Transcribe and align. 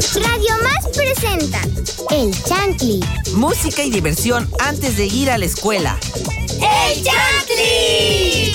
Radio 0.00 0.54
Más 0.62 0.96
presenta 0.96 1.60
El 2.10 2.32
Chantli. 2.44 3.00
Música 3.34 3.84
y 3.84 3.90
diversión 3.90 4.48
antes 4.58 4.96
de 4.96 5.04
ir 5.04 5.30
a 5.30 5.36
la 5.36 5.44
escuela. 5.44 5.98
¡El 6.54 7.04
Chantli! 7.04 8.54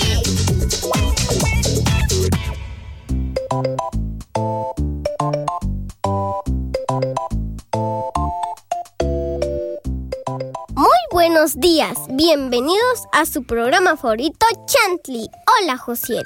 Muy 10.74 10.98
buenos 11.12 11.60
días, 11.60 11.96
bienvenidos 12.10 13.04
a 13.12 13.24
su 13.24 13.44
programa 13.44 13.96
favorito 13.96 14.46
Chantli. 14.66 15.28
Hola 15.62 15.78
Josiel. 15.78 16.24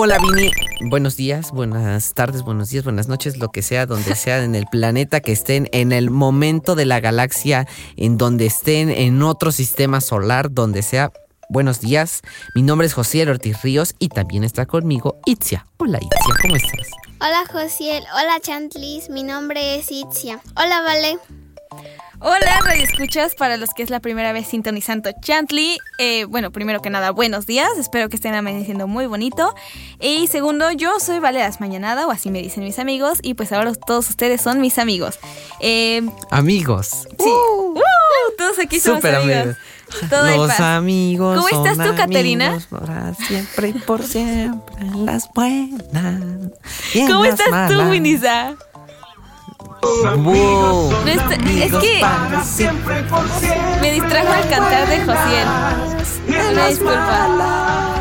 Hola 0.00 0.18
Vini, 0.18 0.52
buenos 0.82 1.16
días, 1.16 1.50
buenas 1.50 2.14
tardes, 2.14 2.42
buenos 2.42 2.70
días, 2.70 2.84
buenas 2.84 3.08
noches, 3.08 3.36
lo 3.36 3.48
que 3.48 3.62
sea, 3.62 3.84
donde 3.84 4.14
sea 4.14 4.44
en 4.44 4.54
el 4.54 4.64
planeta 4.66 5.18
que 5.18 5.32
estén, 5.32 5.68
en 5.72 5.90
el 5.90 6.08
momento 6.08 6.76
de 6.76 6.86
la 6.86 7.00
galaxia, 7.00 7.66
en 7.96 8.16
donde 8.16 8.46
estén, 8.46 8.90
en 8.90 9.20
otro 9.24 9.50
sistema 9.50 10.00
solar, 10.00 10.52
donde 10.52 10.82
sea. 10.82 11.10
Buenos 11.48 11.80
días, 11.80 12.22
mi 12.54 12.62
nombre 12.62 12.86
es 12.86 12.94
José 12.94 13.28
Ortiz 13.28 13.60
Ríos 13.62 13.96
y 13.98 14.10
también 14.10 14.44
está 14.44 14.66
conmigo 14.66 15.18
Itzia. 15.26 15.66
Hola 15.78 15.98
Itzia, 16.00 16.34
¿cómo 16.42 16.54
estás? 16.54 16.90
Hola 17.20 17.44
Josiel, 17.50 18.04
hola 18.14 18.38
Chantlis, 18.40 19.10
mi 19.10 19.24
nombre 19.24 19.74
es 19.74 19.90
Itzia. 19.90 20.40
Hola 20.54 20.80
Vale. 20.80 21.18
Hola, 22.20 22.60
Radio 22.64 22.82
Escuchas, 22.82 23.34
para 23.36 23.56
los 23.56 23.70
que 23.74 23.82
es 23.82 23.90
la 23.90 24.00
primera 24.00 24.32
vez 24.32 24.48
sintonizando 24.48 25.10
Chantley. 25.20 25.78
Eh, 25.98 26.24
bueno, 26.24 26.50
primero 26.50 26.80
que 26.82 26.90
nada, 26.90 27.10
buenos 27.12 27.46
días, 27.46 27.68
espero 27.78 28.08
que 28.08 28.16
estén 28.16 28.34
amaneciendo 28.34 28.86
muy 28.88 29.06
bonito. 29.06 29.54
Y 30.00 30.26
segundo, 30.26 30.72
yo 30.72 30.98
soy 30.98 31.18
Valeras 31.20 31.60
Mañanada, 31.60 32.06
o 32.06 32.10
así 32.10 32.30
me 32.30 32.40
dicen 32.42 32.64
mis 32.64 32.78
amigos, 32.78 33.18
y 33.22 33.34
pues 33.34 33.52
ahora 33.52 33.72
todos 33.74 34.08
ustedes 34.10 34.40
son 34.40 34.60
mis 34.60 34.78
amigos. 34.78 35.18
Eh, 35.60 36.02
Amigos. 36.30 37.06
sí, 37.18 37.28
Uh, 37.28 37.80
todos 38.36 38.58
aquí 38.58 38.80
somos 38.80 39.04
amigos. 39.04 39.36
amigos. 39.36 39.56
Todo 40.10 40.36
Los 40.36 40.60
amigos. 40.60 41.36
¿Cómo 41.50 41.66
estás 41.66 41.86
tú, 41.86 41.94
Caterina? 41.96 42.58
Para 42.70 43.14
siempre 43.14 43.68
y 43.68 43.72
por 43.72 44.02
siempre. 44.02 44.86
Las 45.04 45.28
buenas. 45.34 46.50
y 46.94 47.06
¿Cómo 47.06 47.24
las 47.24 47.38
estás 47.40 47.70
tú. 47.70 47.80
Winisa? 47.88 48.56
Wow. 49.82 50.90
No 50.92 51.06
está- 51.08 51.34
es 51.34 51.72
que 51.72 52.02
me 53.80 53.92
distrajo 53.92 54.32
al 54.32 54.48
cantar 54.48 54.88
de 54.88 54.98
Josiel. 55.04 55.48
Una 56.52 56.66
disculpa. 56.68 57.94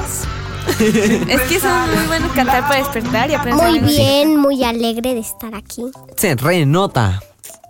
Es 1.28 1.42
que 1.44 1.60
son 1.60 1.96
muy 1.96 2.06
buenos 2.08 2.32
cantar 2.34 2.62
para 2.68 2.78
despertar 2.78 3.32
y 3.32 3.36
aprender. 3.36 3.68
Muy 3.70 3.80
bien, 3.80 4.36
muy 4.38 4.64
alegre 4.64 5.14
de 5.16 5.22
estar 5.22 5.56
aquí. 5.56 5.84
Se 6.18 6.36
renota. 6.36 7.20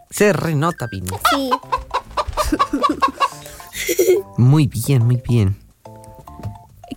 Se 0.10 0.34
renota, 0.34 0.88
Vini. 0.88 1.10
Sí. 1.30 1.50
Muy 4.38 4.68
bien, 4.68 5.06
muy 5.06 5.22
bien. 5.26 5.58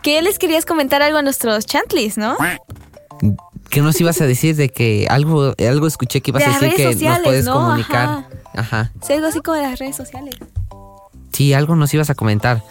¿Qué 0.03 0.21
les 0.23 0.39
querías 0.39 0.65
comentar 0.65 1.03
algo 1.03 1.19
a 1.19 1.23
nuestros 1.23 1.67
chantlis, 1.67 2.17
no? 2.17 2.37
¿Qué 3.71 3.81
nos 3.81 4.01
ibas 4.01 4.21
a 4.21 4.27
decir 4.27 4.57
de 4.57 4.69
que 4.69 5.07
algo, 5.09 5.55
algo 5.59 5.87
escuché 5.87 6.21
que 6.21 6.31
ibas 6.31 6.45
De 6.45 6.51
a 6.51 6.59
decir 6.59 6.75
que 6.75 7.05
nos 7.09 7.19
puedes 7.21 7.45
¿no? 7.45 7.55
comunicar? 7.55 8.05
Ajá. 8.09 8.29
Ajá. 8.55 8.93
Sí, 9.07 9.13
algo 9.13 9.27
así 9.29 9.41
como 9.41 9.57
de 9.57 9.63
las 9.63 9.79
redes 9.79 9.97
sociales. 9.97 10.35
Sí, 11.33 11.53
algo 11.53 11.77
nos 11.77 11.95
ibas 11.95 12.11
a 12.11 12.15
comentar. 12.15 12.63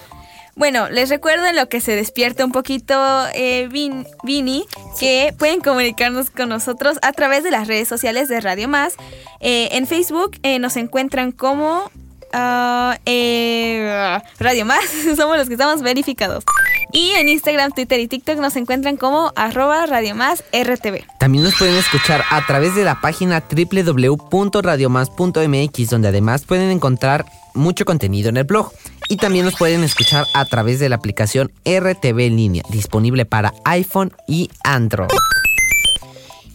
Bueno, 0.55 0.89
les 0.89 1.07
recuerdo 1.07 1.45
en 1.45 1.55
lo 1.55 1.69
que 1.69 1.79
se 1.79 1.95
despierta 1.95 2.43
un 2.43 2.51
poquito 2.51 2.93
eh, 3.33 3.69
Vin- 3.71 4.05
Vini, 4.23 4.65
que 4.99 5.33
pueden 5.39 5.61
comunicarnos 5.61 6.29
con 6.31 6.49
nosotros 6.49 6.97
a 7.01 7.13
través 7.13 7.45
de 7.45 7.51
las 7.51 7.67
redes 7.69 7.87
sociales 7.87 8.27
de 8.27 8.41
Radio 8.41 8.67
Más. 8.67 8.95
Eh, 9.39 9.69
en 9.71 9.87
Facebook 9.87 10.31
eh, 10.43 10.59
nos 10.59 10.75
encuentran 10.75 11.31
como 11.31 11.89
ah, 12.33 12.97
eh, 13.05 14.19
Radio 14.39 14.65
Más, 14.65 14.83
somos 15.17 15.37
los 15.37 15.47
que 15.47 15.53
estamos 15.53 15.81
verificados. 15.81 16.43
Y 16.91 17.11
en 17.11 17.29
Instagram, 17.29 17.71
Twitter 17.71 17.99
y 17.99 18.07
TikTok 18.07 18.39
nos 18.39 18.55
encuentran 18.55 18.97
como 18.97 19.31
arroba 19.35 19.85
Radio 19.85 20.15
Más 20.15 20.43
RTV. 20.51 21.05
También 21.19 21.43
nos 21.43 21.53
pueden 21.55 21.75
escuchar 21.75 22.23
a 22.31 22.43
través 22.47 22.73
de 22.75 22.83
la 22.83 22.99
página 22.99 23.43
www.radiomás.mx, 23.47 25.89
donde 25.89 26.07
además 26.07 26.45
pueden 26.45 26.71
encontrar 26.71 27.25
mucho 27.53 27.85
contenido 27.85 28.29
en 28.29 28.37
el 28.37 28.45
blog. 28.45 28.71
Y 29.07 29.17
también 29.17 29.45
nos 29.45 29.55
pueden 29.55 29.83
escuchar 29.83 30.25
a 30.33 30.45
través 30.45 30.79
de 30.79 30.89
la 30.89 30.95
aplicación 30.95 31.51
RTV 31.65 32.21
en 32.21 32.37
línea, 32.37 32.63
disponible 32.69 33.25
para 33.25 33.53
iPhone 33.65 34.11
y 34.27 34.49
Android. 34.63 35.09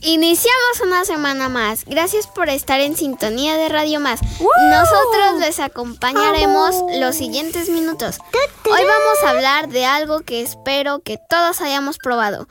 Iniciamos 0.07 0.81
una 0.83 1.07
semana 1.07 1.49
más. 1.49 1.87
Gracias 1.87 2.27
por 2.27 2.51
estar 2.51 2.79
en 2.79 2.95
sintonía 2.95 3.57
de 3.57 3.71
Radio 3.71 4.01
Más. 4.01 4.21
Nosotros 4.21 5.41
les 5.41 5.59
acompañaremos 5.61 6.75
los 7.01 7.17
siguientes 7.17 7.71
minutos. 7.71 8.19
Hoy 8.67 8.85
vamos 8.85 9.23
a 9.25 9.31
hablar 9.31 9.69
de 9.71 9.87
algo 9.87 10.21
que 10.21 10.43
espero 10.43 11.01
que 11.01 11.19
todos 11.31 11.63
hayamos 11.63 11.97
probado. 11.97 12.49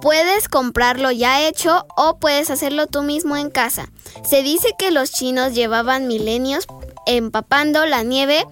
Puedes 0.00 0.48
comprarlo 0.48 1.12
ya 1.12 1.46
hecho 1.46 1.86
o 1.96 2.18
puedes 2.18 2.50
hacerlo 2.50 2.88
tú 2.88 3.02
mismo 3.02 3.36
en 3.36 3.50
casa. 3.50 3.88
Se 4.28 4.42
dice 4.42 4.74
que 4.76 4.90
los 4.90 5.12
chinos 5.12 5.54
llevaban 5.54 6.08
milenios 6.08 6.66
empapando 7.06 7.86
la 7.86 8.02
nieve 8.02 8.44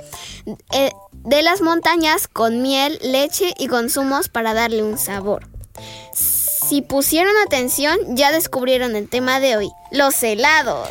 eh, 0.71 0.93
de 1.12 1.43
las 1.43 1.62
montañas 1.62 2.29
con 2.29 2.62
miel, 2.62 3.01
leche 3.03 3.55
y 3.59 3.67
consumos 3.67 4.29
para 4.29 4.55
darle 4.55 4.85
un 4.85 4.99
sabor. 4.99 5.56
Si 6.69 6.82
pusieron 6.82 7.32
atención, 7.47 7.97
ya 8.09 8.32
descubrieron 8.32 8.97
el 8.97 9.09
tema 9.09 9.38
de 9.38 9.56
hoy, 9.56 9.71
los 9.93 10.21
helados. 10.22 10.88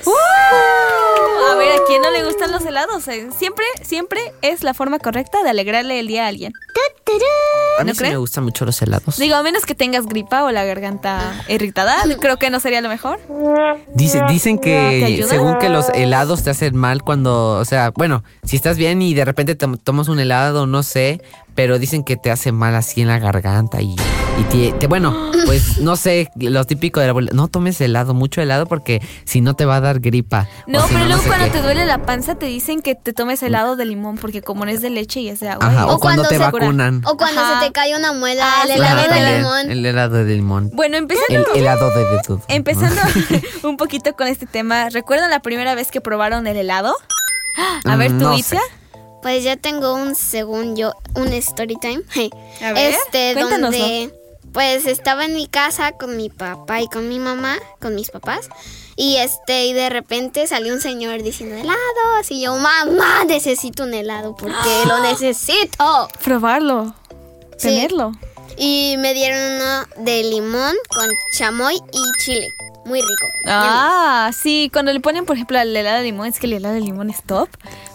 A 1.51 1.55
ver, 1.55 1.71
¿a 1.73 1.83
quién 1.85 2.01
no 2.01 2.11
le 2.11 2.23
gustan 2.23 2.51
los 2.51 2.65
helados? 2.65 3.07
Eh, 3.09 3.27
Siempre, 3.37 3.65
siempre 3.83 4.21
es 4.41 4.63
la 4.63 4.73
forma 4.73 4.99
correcta 4.99 5.43
de 5.43 5.49
alegrarle 5.49 5.99
el 5.99 6.07
día 6.07 6.25
a 6.25 6.27
alguien. 6.29 6.53
A 7.79 7.83
mí 7.83 7.89
¿No 7.91 7.95
sí 7.95 8.03
me 8.03 8.17
gustan 8.17 8.43
mucho 8.45 8.65
los 8.65 8.81
helados. 8.81 9.17
Digo, 9.17 9.35
a 9.35 9.43
menos 9.43 9.65
que 9.65 9.75
tengas 9.75 10.05
gripa 10.07 10.43
o 10.45 10.51
la 10.51 10.63
garganta 10.63 11.43
irritada, 11.49 11.97
creo 12.21 12.37
que 12.37 12.49
no 12.49 12.59
sería 12.59 12.81
lo 12.81 12.89
mejor. 12.89 13.19
Dice- 13.93 14.21
dicen 14.29 14.59
¿Te 14.59 14.63
que 14.69 15.25
según 15.27 15.57
que 15.59 15.69
los 15.69 15.89
helados 15.89 16.43
te 16.43 16.49
hacen 16.51 16.75
mal 16.75 17.03
cuando, 17.03 17.51
o 17.59 17.65
sea, 17.65 17.91
bueno, 17.95 18.23
si 18.43 18.55
estás 18.55 18.77
bien 18.77 19.01
y 19.01 19.13
de 19.13 19.25
repente 19.25 19.55
te 19.55 19.67
tomas 19.83 20.07
un 20.07 20.19
helado, 20.19 20.67
no 20.67 20.83
sé, 20.83 21.21
pero 21.55 21.79
dicen 21.79 22.03
que 22.03 22.17
te 22.17 22.31
hace 22.31 22.51
mal 22.51 22.75
así 22.75 23.01
en 23.01 23.07
la 23.07 23.17
garganta 23.19 23.81
y, 23.81 23.95
y 24.39 24.43
te, 24.49 24.71
te- 24.77 24.87
bueno, 24.87 25.31
pues 25.45 25.79
no 25.79 25.95
sé, 25.95 26.29
lo 26.35 26.65
típico 26.65 26.99
de 26.99 27.07
la 27.07 27.11
abuela, 27.11 27.31
no 27.33 27.47
tomes 27.47 27.79
helado, 27.81 28.13
mucho 28.13 28.41
helado 28.41 28.65
porque 28.65 29.01
si 29.23 29.39
no 29.41 29.53
te 29.55 29.63
va 29.65 29.77
a 29.77 29.81
dar 29.81 29.99
gripa. 29.99 30.47
No, 30.67 30.81
si 30.81 30.87
pero 30.89 30.99
no 31.01 31.05
luego 31.07 31.21
sé 31.23 31.27
cuando 31.29 31.45
qué. 31.45 31.51
te 31.51 31.61
duele 31.61 31.85
la 31.85 31.99
panza 32.05 32.35
te 32.35 32.45
dicen 32.47 32.81
que 32.81 32.95
te 32.95 33.13
tomes 33.13 33.41
helado 33.43 33.75
de 33.75 33.85
limón 33.85 34.17
porque 34.17 34.41
como 34.41 34.65
no 34.65 34.71
es 34.71 34.81
de 34.81 34.89
leche 34.89 35.21
y 35.21 35.29
es 35.29 35.39
de 35.39 35.49
agua. 35.49 35.65
Ajá, 35.67 35.87
o, 35.87 35.99
cuando, 35.99 36.23
te 36.23 36.35
se- 36.35 36.41
vacunan. 36.41 37.01
O 37.05 37.15
cuando 37.17 37.39
Ajá. 37.41 37.59
se 37.61 37.67
te 37.67 37.71
cae 37.71 37.95
una 37.97 38.11
muela, 38.13 38.43
Ah, 38.45 38.63
el 38.65 38.71
helado 38.71 39.01
de 39.01 39.07
también, 39.07 39.37
limón. 39.37 39.71
El 39.71 39.85
helado 39.85 40.23
de 40.25 40.35
limón. 40.35 40.71
Bueno, 40.73 40.97
empezando, 40.97 41.53
El 41.53 41.61
helado 41.61 41.89
de 41.91 42.03
dedo. 42.03 42.41
empezando 42.49 43.01
un 43.63 43.77
poquito 43.77 44.13
con 44.15 44.27
este 44.27 44.45
tema, 44.45 44.89
¿recuerdan 44.89 45.29
la 45.29 45.39
primera 45.39 45.73
vez 45.75 45.89
que 45.91 46.01
probaron 46.01 46.47
el 46.47 46.57
helado? 46.57 46.93
A 47.85 47.95
ver, 47.95 48.11
Mm, 48.11 48.17
tú, 48.19 48.23
no. 48.25 48.35
Pues 49.25 49.43
yo 49.43 49.57
tengo 49.57 49.95
un, 49.95 50.13
según 50.13 50.75
yo, 50.75 50.93
un 51.15 51.33
story 51.33 51.77
time. 51.77 52.03
A 52.61 52.73
ver, 52.73 52.93
este, 52.93 53.33
donde 53.33 54.13
pues 54.53 54.85
estaba 54.85 55.25
en 55.25 55.33
mi 55.33 55.47
casa 55.47 55.93
con 55.93 56.15
mi 56.15 56.29
papá 56.29 56.81
y 56.81 56.87
con 56.87 57.09
mi 57.09 57.17
mamá, 57.17 57.57
con 57.81 57.95
mis 57.95 58.11
papás. 58.11 58.49
Y 58.95 59.15
este, 59.15 59.65
y 59.65 59.73
de 59.73 59.89
repente 59.89 60.45
salió 60.45 60.71
un 60.71 60.79
señor 60.79 61.23
diciendo 61.23 61.55
helados. 61.55 62.29
Y 62.29 62.41
yo, 62.41 62.55
mamá, 62.55 63.25
necesito 63.25 63.85
un 63.85 63.95
helado 63.95 64.35
porque 64.35 64.53
lo 64.87 65.01
necesito. 65.01 66.07
Probarlo. 66.23 66.93
Sí. 67.57 67.69
Tenerlo. 67.69 68.11
Y 68.59 68.93
me 68.99 69.15
dieron 69.15 69.39
uno 69.55 70.03
de 70.05 70.23
limón 70.23 70.75
con 70.87 71.09
chamoy 71.35 71.81
y 71.91 72.21
chile. 72.23 72.53
Muy 72.85 73.01
rico. 73.01 73.27
Ah, 73.45 74.31
sí, 74.33 74.69
cuando 74.71 74.93
le 74.93 74.99
ponen, 74.99 75.25
por 75.25 75.35
ejemplo, 75.35 75.59
el 75.59 75.75
helado 75.75 75.97
de 75.97 76.03
limón, 76.03 76.27
es 76.27 76.39
que 76.39 76.45
el 76.45 76.53
helado 76.53 76.75
de 76.75 76.81
limón 76.81 77.09
es 77.09 77.23
top. 77.23 77.49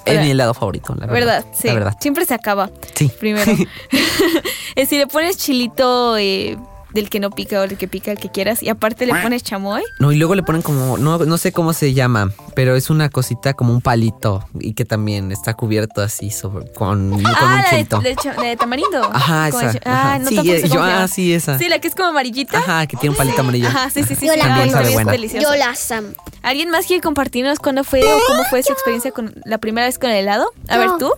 Es 0.04 0.20
mi 0.20 0.32
helado 0.32 0.52
favorito, 0.52 0.94
la 0.94 1.06
verdad. 1.06 1.14
¿Verdad? 1.14 1.44
Sí. 1.54 1.69
La 1.69 1.75
verdad. 1.75 1.96
Siempre 2.00 2.25
se 2.25 2.34
acaba. 2.34 2.70
Sí. 2.94 3.10
Primero. 3.19 3.50
Eh, 4.76 4.87
si 4.87 4.98
le 4.98 5.08
pones 5.08 5.37
chilito 5.37 6.16
eh, 6.16 6.56
del 6.92 7.08
que 7.10 7.20
no 7.20 7.31
pica 7.31 7.58
o 7.58 7.62
del 7.62 7.76
que 7.76 7.88
pica, 7.88 8.10
el 8.12 8.19
que 8.19 8.31
quieras, 8.31 8.62
y 8.62 8.69
aparte 8.69 9.06
le 9.06 9.14
pones 9.14 9.42
chamoy. 9.42 9.82
No, 9.98 10.12
y 10.12 10.16
luego 10.16 10.34
le 10.34 10.42
ponen 10.42 10.62
como, 10.62 10.98
no, 10.98 11.19
no 11.19 11.38
sé 11.38 11.52
cómo 11.52 11.72
se 11.72 11.94
llama, 11.94 12.32
pero 12.54 12.76
es 12.76 12.90
una 12.90 13.08
cosita 13.08 13.54
como 13.54 13.72
un 13.72 13.81
palito 13.81 14.44
y 14.58 14.75
que 14.75 14.84
también 14.84 15.32
está 15.32 15.54
cubierto 15.54 16.02
así 16.02 16.31
sobre, 16.31 16.66
con, 16.72 17.10
con 17.10 17.26
ah, 17.26 17.44
un 17.44 17.50
la 17.50 17.62
de, 17.62 17.70
chilito. 17.70 18.00
de 18.00 18.16
cha- 18.16 18.34
de 18.34 18.56
tamarindo. 18.56 19.02
Ajá, 19.12 19.48
esa. 19.48 19.72
Ah, 19.84 20.14
ajá. 20.14 20.19
no 20.19 20.28
sí, 20.28 20.50
eh, 20.50 20.62
yo, 20.62 20.69
se 20.69 20.78
ah, 20.78 21.08
sí, 21.08 21.32
esa. 21.32 21.58
Sí, 21.58 21.69
la 21.69 21.78
que 21.78 21.88
es 21.88 21.94
como 21.94 22.08
amarillita. 22.08 22.58
Ajá, 22.58 22.87
que 22.87 22.96
tiene 22.96 23.12
un 23.12 23.16
palito 23.16 23.40
amarillo. 23.40 23.69
Ajá, 23.69 23.90
sí, 23.90 24.02
sí, 24.02 24.14
sí. 24.14 24.26
Yo 24.26 24.32
sí, 24.32 24.38
la 24.38 24.46
también 24.46 24.70
sabe 24.70 24.90
buena. 24.93 25.14
Yo 25.16 25.54
las 25.54 25.90
amo. 25.93 26.08
¿Alguien 26.43 26.70
más 26.70 26.86
quiere 26.86 27.02
compartirnos 27.02 27.58
cuándo 27.58 27.84
fue 27.84 28.02
o 28.02 28.19
cómo 28.26 28.44
fue 28.44 28.62
su 28.62 28.72
experiencia 28.72 29.10
con 29.10 29.34
la 29.44 29.58
primera 29.58 29.86
vez 29.86 29.98
con 29.98 30.10
el 30.10 30.16
helado? 30.16 30.50
A 30.69 30.78
ver, 30.78 30.88
Yo. 30.88 30.98
tú. 30.98 31.12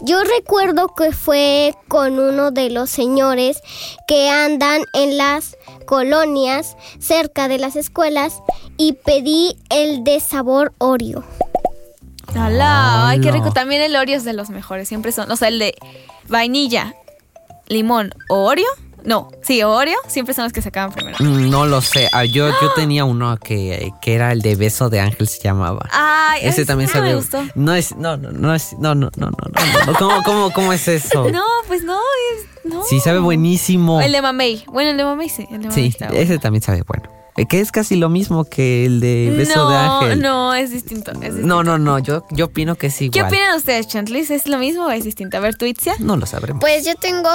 Yo 0.00 0.22
recuerdo 0.22 0.94
que 0.94 1.12
fue 1.12 1.74
con 1.88 2.18
uno 2.18 2.50
de 2.50 2.70
los 2.70 2.90
señores 2.90 3.60
que 4.06 4.28
andan 4.28 4.82
en 4.92 5.16
las 5.16 5.56
colonias 5.86 6.76
cerca 6.98 7.48
de 7.48 7.58
las 7.58 7.76
escuelas 7.76 8.42
y 8.76 8.94
pedí 8.94 9.56
el 9.70 10.04
de 10.04 10.20
sabor 10.20 10.72
Oreo. 10.78 11.24
¡Hala! 12.34 13.08
Ay, 13.08 13.20
qué 13.20 13.30
rico. 13.30 13.52
También 13.52 13.82
el 13.82 13.94
Oreo 13.94 14.16
es 14.16 14.24
de 14.24 14.32
los 14.32 14.50
mejores. 14.50 14.88
Siempre 14.88 15.12
son. 15.12 15.30
O 15.30 15.36
sea, 15.36 15.48
el 15.48 15.58
de 15.58 15.74
vainilla, 16.28 16.94
limón 17.68 18.12
o 18.28 18.44
Oreo. 18.46 18.68
No, 19.04 19.28
sí, 19.42 19.62
Oreo 19.62 19.98
siempre 20.08 20.34
son 20.34 20.44
los 20.44 20.52
que 20.52 20.62
se 20.62 20.68
acaban 20.70 20.92
primero. 20.92 21.16
Mm, 21.20 21.50
No 21.50 21.66
lo 21.66 21.80
sé. 21.82 22.08
Ah, 22.12 22.24
yo, 22.24 22.48
yo 22.48 22.72
tenía 22.74 23.04
uno 23.04 23.36
que, 23.36 23.92
que 24.00 24.14
era 24.14 24.32
el 24.32 24.40
de 24.40 24.56
beso 24.56 24.88
de 24.90 25.00
ángel 25.00 25.28
se 25.28 25.40
llamaba. 25.42 25.88
Ay, 25.92 26.40
Ese 26.42 26.64
también 26.64 26.88
no 26.94 27.00
me 27.00 27.08
sabe. 27.08 27.16
gustó. 27.16 27.42
No 27.54 27.74
es, 27.74 27.94
no, 27.96 28.16
no, 28.16 28.32
no 28.32 28.54
es, 28.54 28.72
no, 28.78 28.94
no, 28.94 29.10
no, 29.16 29.30
no, 29.30 29.36
no, 29.86 29.92
no. 29.92 29.98
¿Cómo, 29.98 30.22
cómo, 30.24 30.50
cómo 30.52 30.72
es 30.72 30.88
eso? 30.88 31.28
No, 31.32 31.42
pues 31.68 31.84
no, 31.84 31.98
es, 31.98 32.64
no. 32.64 32.82
Sí, 32.84 32.98
sabe 33.00 33.18
buenísimo. 33.18 34.00
El 34.00 34.12
de 34.12 34.22
mamey. 34.22 34.64
Bueno, 34.68 34.90
el 34.90 34.96
de 34.96 35.04
mamey 35.04 35.28
sí. 35.28 35.42
El 35.50 35.62
de 35.62 35.68
mamey 35.68 35.72
Sí, 35.74 35.86
está 35.88 36.06
bueno. 36.08 36.20
ese 36.22 36.38
también 36.38 36.62
sabe 36.62 36.82
bueno. 36.86 37.10
Eh, 37.36 37.46
Que 37.46 37.60
es 37.60 37.72
casi 37.72 37.96
lo 37.96 38.08
mismo 38.08 38.44
que 38.44 38.86
el 38.86 39.00
de 39.00 39.34
beso 39.36 39.56
no, 39.64 39.70
de 39.70 39.76
ángel. 39.76 40.20
no, 40.22 40.54
es 40.54 40.70
distinto. 40.70 41.10
es 41.12 41.20
distinto. 41.20 41.46
no, 41.46 41.62
no, 41.64 41.78
no, 41.78 41.98
Yo, 41.98 42.24
yo 42.30 42.46
opino 42.46 42.76
que 42.76 42.86
es 42.86 43.02
igual. 43.02 43.12
¿Qué 43.12 43.22
opinan 43.22 43.56
ustedes, 43.56 43.88
Chantlis? 43.88 44.30
¿Es 44.30 44.46
lo 44.46 44.56
mismo 44.58 44.86
o 44.86 44.90
es 44.90 45.04
distinto? 45.04 45.36
A 45.36 45.40
ver, 45.40 45.56
tú, 45.56 45.66
Itzia. 45.66 45.94
No 45.98 46.16
lo 46.16 46.24
sabremos. 46.26 46.60
Pues 46.60 46.86
yo 46.86 46.94
tengo. 46.94 47.28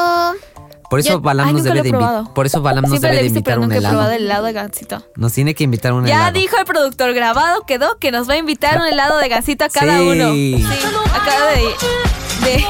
Por 0.89 0.99
eso 0.99 1.09
Yo- 1.09 1.21
Balam 1.21 1.47
Ay, 1.47 1.53
nos 1.53 1.63
debe 1.63 1.81
de 1.83 1.89
invitar. 1.89 2.33
Por 2.33 2.45
eso 2.45 2.61
Balam 2.61 2.81
nos 2.83 2.91
Siempre 2.91 3.11
debe 3.11 3.21
de 3.23 3.27
invitar 3.27 3.53
pero 3.55 3.61
un 3.61 3.67
nunca 3.69 3.77
he 3.77 3.81
probado 3.81 4.01
helado. 4.07 4.15
el 4.17 4.23
helado 4.25 4.45
de 4.45 4.53
gansito. 4.53 5.03
Nos 5.15 5.33
tiene 5.33 5.53
que 5.53 5.63
invitar 5.63 5.93
un 5.93 6.05
Ya 6.05 6.15
helado. 6.15 6.31
dijo 6.39 6.57
el 6.57 6.65
productor 6.65 7.13
grabado, 7.13 7.61
quedó 7.65 7.97
que 7.99 8.11
nos 8.11 8.27
va 8.29 8.33
a 8.33 8.37
invitar 8.37 8.79
un 8.79 8.87
helado 8.87 9.17
de 9.19 9.29
gansito 9.29 9.65
a 9.65 9.69
cada 9.69 9.97
Sí. 9.99 10.03
uno. 10.07 10.31
Sí, 10.33 10.65
acaba 11.13 11.45
de... 11.51 11.63
de- 12.49 12.65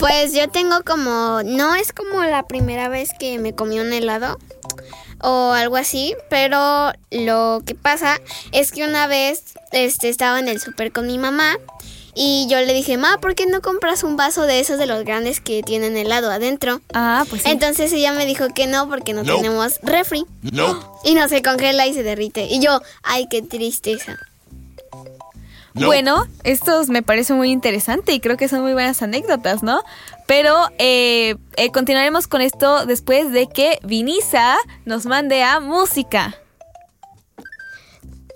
Pues 0.00 0.32
yo 0.32 0.48
tengo 0.48 0.82
como. 0.86 1.40
No 1.44 1.74
es 1.74 1.92
como 1.92 2.22
la 2.22 2.44
primera 2.46 2.88
vez 2.88 3.10
que 3.18 3.38
me 3.40 3.54
comí 3.54 3.80
un 3.80 3.92
helado 3.92 4.38
o 5.20 5.52
algo 5.52 5.76
así, 5.76 6.14
pero 6.30 6.92
lo 7.10 7.62
que 7.66 7.74
pasa 7.74 8.20
es 8.52 8.70
que 8.70 8.84
una 8.84 9.08
vez 9.08 9.42
este, 9.72 10.08
estaba 10.08 10.38
en 10.38 10.46
el 10.46 10.60
súper 10.60 10.92
con 10.92 11.08
mi 11.08 11.18
mamá 11.18 11.56
y 12.20 12.48
yo 12.48 12.58
le 12.58 12.74
dije, 12.74 12.96
Ma, 12.96 13.18
¿por 13.20 13.36
qué 13.36 13.46
no 13.46 13.62
compras 13.62 14.02
un 14.02 14.16
vaso 14.16 14.42
de 14.42 14.58
esos 14.58 14.76
de 14.76 14.86
los 14.86 15.04
grandes 15.04 15.40
que 15.40 15.62
tienen 15.62 15.96
helado 15.96 16.32
adentro? 16.32 16.80
ah, 16.92 17.24
pues 17.30 17.42
sí. 17.42 17.50
Entonces 17.50 17.92
ella 17.92 18.12
me 18.12 18.26
dijo 18.26 18.48
que 18.52 18.66
no 18.66 18.88
porque 18.88 19.12
no 19.12 19.22
tenemos 19.22 19.78
refri. 19.84 20.26
Y 21.04 21.14
no 21.14 21.28
se 21.28 21.42
congela 21.42 21.86
y 21.86 21.94
se 21.94 22.02
derrite. 22.02 22.46
Y 22.46 22.58
yo, 22.58 22.80
ay, 23.04 23.28
qué 23.30 23.40
tristeza. 23.42 24.18
Bueno, 25.74 26.26
estos 26.42 26.88
me 26.88 27.04
parece 27.04 27.34
muy 27.34 27.52
interesante 27.52 28.12
y 28.12 28.18
creo 28.18 28.36
que 28.36 28.48
son 28.48 28.62
muy 28.62 28.72
buenas 28.72 29.00
anécdotas, 29.00 29.62
¿no? 29.62 29.82
Pero 30.26 30.56
eh, 30.78 31.36
eh, 31.56 31.70
continuaremos 31.70 32.26
con 32.26 32.40
esto 32.40 32.84
después 32.84 33.30
de 33.30 33.46
que 33.46 33.78
Vinisa 33.84 34.56
nos 34.84 35.06
mande 35.06 35.44
a 35.44 35.60
música. 35.60 36.34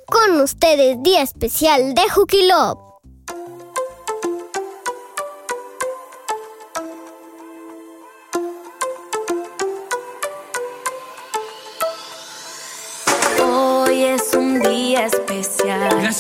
Con 0.07 0.41
ustedes, 0.41 1.03
día 1.03 1.23
especial 1.23 1.95
de 1.95 2.03
Hooky 2.15 2.47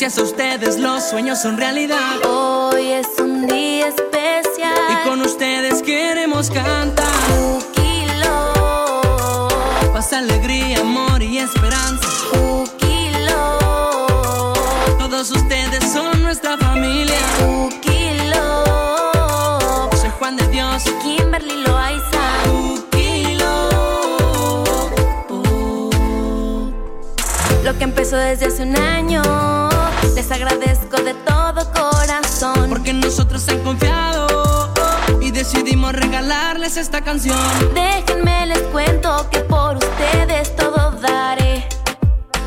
Gracias 0.03 0.19
a 0.21 0.27
ustedes 0.27 0.79
los 0.81 1.05
sueños 1.05 1.41
son 1.41 1.57
realidad. 1.57 2.27
Hoy 2.29 2.91
es 2.91 3.07
un 3.21 3.47
día 3.47 3.87
especial. 3.87 4.75
Y 4.91 5.09
con 5.09 5.21
ustedes 5.21 5.81
queremos 5.81 6.51
cantar. 6.51 7.07
Kilo, 7.73 9.49
Paz, 9.93 10.13
alegría, 10.13 10.81
amor 10.81 11.23
y 11.23 11.39
esperanza. 11.39 12.05
kilo, 12.79 14.49
Todos 14.99 15.31
ustedes 15.31 15.93
son 15.93 16.21
nuestra 16.21 16.59
familia. 16.59 17.21
kilo. 17.81 18.65
Soy 20.01 20.11
Juan 20.19 20.35
de 20.35 20.49
Dios. 20.49 20.83
Kimberly 21.05 21.63
Loaiza. 21.63 22.25
Kilo. 22.91 23.71
Lo 27.63 27.79
que 27.79 27.85
empezó 27.85 28.17
desde 28.17 28.47
hace 28.47 28.65
un 28.65 28.77
año. 28.77 29.72
Les 30.23 30.31
agradezco 30.31 30.99
de 31.03 31.15
todo 31.15 31.69
corazón. 31.73 32.69
Porque 32.69 32.93
nosotros 32.93 33.45
han 33.49 33.59
confiado 33.65 34.73
y 35.21 35.33
decidimos 35.33 35.93
regalarles 35.95 36.77
esta 36.77 37.01
canción. 37.01 37.37
Déjenme 37.75 38.47
les 38.47 38.61
cuento 38.71 39.29
que 39.31 39.41
por 39.41 39.79
ustedes 39.79 40.55
todo 40.55 40.93
daré. 40.93 41.67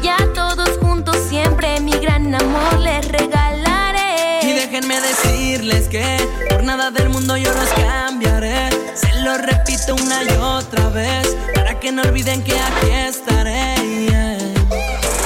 Ya 0.01 0.16
todos 0.33 0.69
juntos 0.81 1.18
siempre 1.27 1.81
mi 1.81 1.92
gran 1.92 2.33
amor 2.33 2.80
les 2.80 3.06
regalaré. 3.10 4.39
Y 4.44 4.54
déjenme 4.54 5.01
decirles 5.01 5.89
que 5.89 6.25
por 6.50 6.63
nada 6.63 6.92
del 6.92 7.10
mundo 7.10 7.36
yo 7.36 7.51
los 7.54 7.69
cambiaré. 7.72 8.69
Se 8.94 9.19
lo 9.19 9.38
repito 9.38 9.95
una 9.95 10.24
y 10.24 10.30
otra 10.38 10.88
vez 10.92 11.36
para 11.54 11.77
que 11.77 11.92
no 11.92 12.04
olviden 12.04 12.42
que 12.42 12.57
aquí 12.57 12.92
estaré. 12.92 13.75
yeah. 14.10 14.38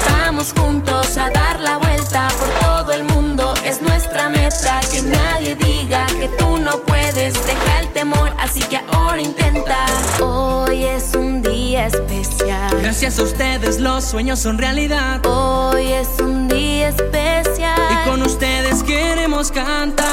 Vamos 0.10 0.51
juntos 0.57 1.16
a 1.16 1.30
dar 1.30 1.60
la 1.60 1.78
vuelta 1.78 1.88
por 2.12 2.50
todo 2.62 2.92
el 2.94 3.04
mundo. 3.04 3.54
Es 3.64 3.82
nuestra 3.82 4.30
meta 4.30 4.80
que 4.92 5.02
nadie 5.02 5.56
diga 5.56 6.08
que 6.08 6.28
tú 6.40 6.58
no 6.58 6.80
puedes. 6.82 7.34
Deja 7.46 7.80
el 7.82 7.88
temor, 7.90 8.32
así 8.40 8.62
que 8.62 8.82
ahora 8.92 9.22
intenta. 9.22 9.78
Hoy 10.22 10.86
es 10.86 11.14
un 11.16 11.42
día 11.42 11.86
especial. 11.88 12.80
Gracias 12.82 13.20
a 13.20 13.24
ustedes 13.24 13.80
los 13.80 14.04
sueños 14.06 14.40
son 14.40 14.58
realidad. 14.58 15.24
Hoy 15.26 15.92
es 15.92 16.10
un 16.20 16.48
día 16.48 16.90
especial. 16.90 17.78
Y 17.92 18.10
con 18.10 18.24
ustedes 18.24 18.82
queremos 18.84 19.52
cantar. 19.52 20.08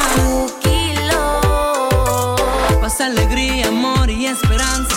Kilo, 0.61 2.37
Paz, 2.81 3.01
alegría, 3.01 3.69
amor 3.69 4.11
y 4.11 4.27
esperanza. 4.27 4.95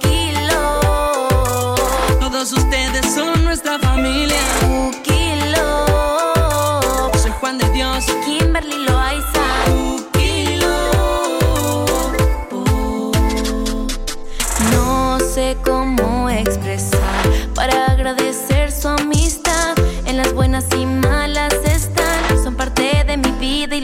kilo, 0.00 1.74
Todos 2.20 2.52
ustedes 2.52 3.14
son 3.14 3.39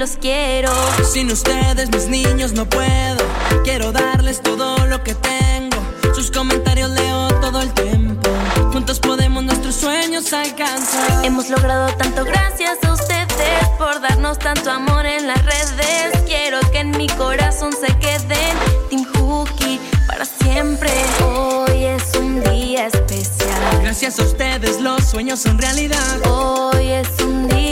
los 0.07 0.17
quiero. 0.19 0.71
Sin 1.05 1.31
ustedes, 1.33 1.91
mis 1.91 2.07
niños, 2.07 2.53
no 2.53 2.69
puedo. 2.69 3.25
Quiero 3.65 3.91
darles 3.91 4.41
todo 4.41 4.87
lo 4.87 5.03
que 5.03 5.15
tengo. 5.15 5.79
Sus 6.15 6.31
comentarios 6.31 6.91
leo 6.91 7.29
todo 7.41 7.61
el 7.61 7.73
tiempo. 7.73 8.31
Juntos 8.73 9.01
podemos 9.01 9.43
nuestros 9.43 9.75
sueños 9.75 10.33
alcanzar. 10.33 11.25
Hemos 11.25 11.51
logrado 11.51 11.89
tanto 11.97 12.25
gracias 12.25 12.79
a 12.85 12.93
ustedes 12.93 13.69
por 13.79 14.01
darnos 14.01 14.39
tanto 14.39 14.71
amor 14.71 15.07
en 15.07 15.27
las 15.27 15.45
redes. 15.45 16.23
Quiero 16.25 16.61
que 16.71 16.81
en 16.81 16.91
mi 16.93 17.09
corazón 17.09 17.73
se 17.73 17.93
queden 17.99 18.57
Team 18.91 19.05
Hooky 19.15 19.81
para 20.07 20.25
siempre. 20.25 20.91
Hoy 21.25 21.85
es 21.85 22.15
un 22.17 22.43
día 22.45 22.87
especial. 22.87 23.81
Gracias 23.83 24.21
a 24.21 24.23
ustedes 24.23 24.81
los 24.81 25.05
sueños 25.05 25.41
son 25.41 25.59
realidad. 25.59 26.21
Hoy 26.27 26.93
es 26.93 27.09
un 27.23 27.49
día 27.49 27.65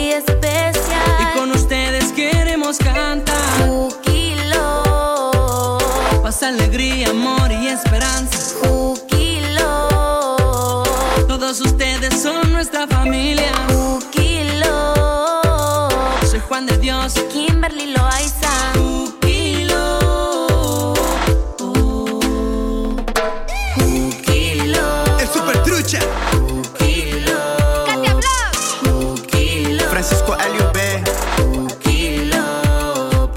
alegría, 6.75 7.09
amor 7.09 7.51
y 7.51 7.67
esperanza. 7.67 8.37
Kilo, 9.07 10.83
Todos 11.27 11.61
ustedes 11.61 12.21
son 12.21 12.51
nuestra 12.51 12.85
familia. 12.87 13.51
Kilo. 14.11 14.93
Soy 16.29 16.39
Juan 16.39 16.65
de 16.65 16.77
Dios. 16.77 17.13
Kimberly 17.31 17.93
Loaiza. 17.93 18.73
Kilo, 19.21 19.99
El 25.19 25.27
super 25.29 25.63
trucha. 25.63 25.99
Kilo. 26.77 27.39
Francisco 29.89 30.35
Helio 30.37 30.71
B. 30.73 30.79
Kilo. 31.83 33.29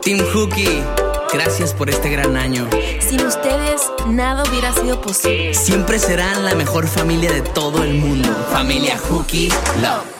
Team 0.00 0.20
Hookie, 0.32 0.82
gracias 0.82 0.95
por 1.76 1.90
este 1.90 2.08
gran 2.10 2.36
año. 2.36 2.68
Sin 3.00 3.20
ustedes, 3.24 3.82
nada 4.06 4.44
hubiera 4.48 4.72
sido 4.72 5.00
posible. 5.00 5.54
Siempre 5.54 5.98
serán 5.98 6.44
la 6.44 6.54
mejor 6.54 6.86
familia 6.86 7.32
de 7.32 7.42
todo 7.42 7.82
el 7.82 7.94
mundo. 7.94 8.28
Familia 8.50 8.98
Hookie 8.98 9.50
Love. 9.80 10.16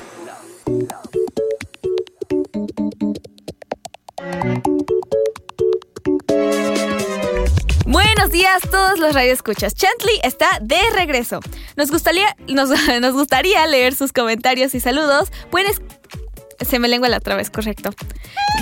Buenos 7.86 8.30
días, 8.30 8.60
todos 8.70 8.98
los 8.98 9.14
radioescuchas. 9.14 9.74
Chantley 9.74 10.20
está 10.22 10.46
de 10.60 10.78
regreso. 10.94 11.40
Nos 11.76 11.90
gustaría, 11.90 12.36
nos, 12.48 12.70
gustaría 13.12 13.66
leer 13.66 13.94
sus 13.94 14.12
comentarios 14.12 14.74
y 14.74 14.80
saludos. 14.80 15.30
Pueden 15.50 15.72
se 16.66 16.78
me 16.78 16.88
lengua 16.88 17.08
la 17.08 17.18
otra 17.18 17.36
vez, 17.36 17.50
correcto. 17.50 17.90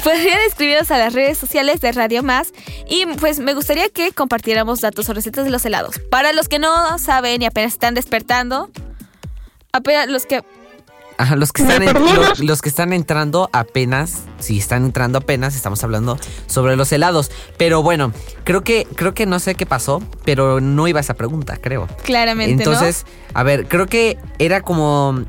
Podrían 0.02 0.38
escribirnos 0.46 0.90
a 0.90 0.98
las 0.98 1.12
redes 1.14 1.38
sociales 1.38 1.80
de 1.80 1.92
Radio 1.92 2.22
Más 2.22 2.52
y 2.88 3.06
pues 3.06 3.38
me 3.38 3.54
gustaría 3.54 3.88
que 3.88 4.12
compartiéramos 4.12 4.80
datos 4.80 5.08
o 5.08 5.14
recetas 5.14 5.44
de 5.44 5.50
los 5.50 5.64
helados. 5.64 5.98
Para 6.10 6.32
los 6.32 6.48
que 6.48 6.58
no 6.58 6.98
saben 6.98 7.42
y 7.42 7.46
apenas 7.46 7.72
están 7.72 7.94
despertando, 7.94 8.70
apenas 9.72 10.08
los 10.08 10.26
que 10.26 10.42
Ajá, 11.16 11.36
los 11.36 11.52
que 11.52 11.62
están 11.62 11.80
en- 11.84 11.94
lo- 11.94 12.34
los 12.40 12.60
que 12.60 12.68
están 12.68 12.92
entrando 12.92 13.48
apenas, 13.52 14.22
si 14.40 14.58
están 14.58 14.84
entrando 14.84 15.18
apenas, 15.18 15.54
estamos 15.54 15.84
hablando 15.84 16.18
sobre 16.48 16.74
los 16.74 16.90
helados. 16.90 17.30
Pero 17.56 17.84
bueno, 17.84 18.12
creo 18.42 18.64
que 18.64 18.84
creo 18.96 19.14
que 19.14 19.24
no 19.24 19.38
sé 19.38 19.54
qué 19.54 19.64
pasó, 19.64 20.02
pero 20.24 20.60
no 20.60 20.88
iba 20.88 20.98
esa 20.98 21.14
pregunta, 21.14 21.56
creo. 21.60 21.86
claramente 22.02 22.52
Entonces, 22.64 23.06
a 23.32 23.44
ver, 23.44 23.68
creo 23.68 23.86
que 23.86 24.18
era 24.40 24.60
como 24.62 25.22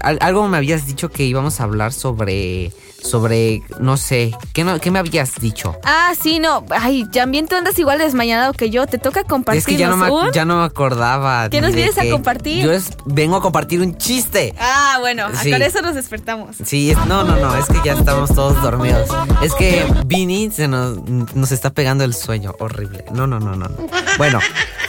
algo 0.00 0.48
me 0.48 0.56
habías 0.56 0.86
dicho 0.86 1.10
que 1.10 1.24
íbamos 1.24 1.60
a 1.60 1.64
hablar 1.64 1.92
sobre 1.92 2.72
sobre 3.04 3.62
no 3.80 3.96
sé, 3.96 4.32
¿qué, 4.52 4.64
no- 4.64 4.80
qué 4.80 4.90
me 4.90 4.98
habías 4.98 5.34
dicho? 5.36 5.76
Ah, 5.84 6.12
sí, 6.20 6.38
no. 6.38 6.64
Ay, 6.70 7.04
también 7.10 7.46
tú 7.46 7.54
andas 7.54 7.78
igual 7.78 7.98
de 7.98 8.04
desmañanado 8.04 8.52
que 8.54 8.70
yo. 8.70 8.86
Te 8.86 8.98
toca 8.98 9.24
compartirnos 9.24 9.58
es 9.58 9.66
que 9.66 9.76
ya 9.76 9.88
no, 9.88 9.96
me, 9.96 10.10
un- 10.10 10.32
ya 10.32 10.44
no 10.44 10.56
me 10.58 10.64
acordaba. 10.64 11.48
¿Qué 11.50 11.60
nos 11.60 11.74
vienes 11.74 11.98
a 11.98 12.08
compartir? 12.10 12.64
Yo 12.64 12.72
es- 12.72 12.90
vengo 13.04 13.36
a 13.36 13.42
compartir 13.42 13.80
un 13.80 13.96
chiste. 13.98 14.54
Ah, 14.58 14.96
bueno, 15.00 15.26
Sí. 15.42 15.50
con 15.50 15.60
eso 15.62 15.82
nos 15.82 15.94
despertamos. 15.94 16.56
Sí, 16.64 16.90
es- 16.90 16.98
no, 17.06 17.24
no, 17.24 17.36
no, 17.36 17.54
es 17.56 17.66
que 17.66 17.78
ya 17.84 17.92
estamos 17.92 18.34
todos 18.34 18.60
dormidos. 18.62 19.08
Es 19.42 19.54
que 19.54 19.84
Vini 20.06 20.50
se 20.50 20.66
nos, 20.68 20.98
nos 21.34 21.52
está 21.52 21.70
pegando 21.70 22.04
el 22.04 22.14
sueño, 22.14 22.54
horrible. 22.58 23.04
No, 23.12 23.26
no, 23.26 23.38
no, 23.38 23.54
no, 23.54 23.68
no. 23.68 23.76
Bueno, 24.16 24.38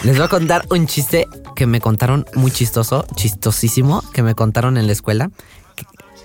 les 0.04 0.16
voy 0.16 0.26
a 0.26 0.30
contar 0.30 0.66
un 0.70 0.88
chiste 0.88 1.28
que 1.56 1.66
me 1.66 1.82
contaron 1.82 2.26
muy 2.36 2.52
chistoso, 2.52 3.06
chistosísimo, 3.16 4.04
que 4.14 4.24
me 4.24 4.36
contaron 4.36 4.78
en 4.78 4.88
la 4.88 4.94
escuela. 4.94 5.30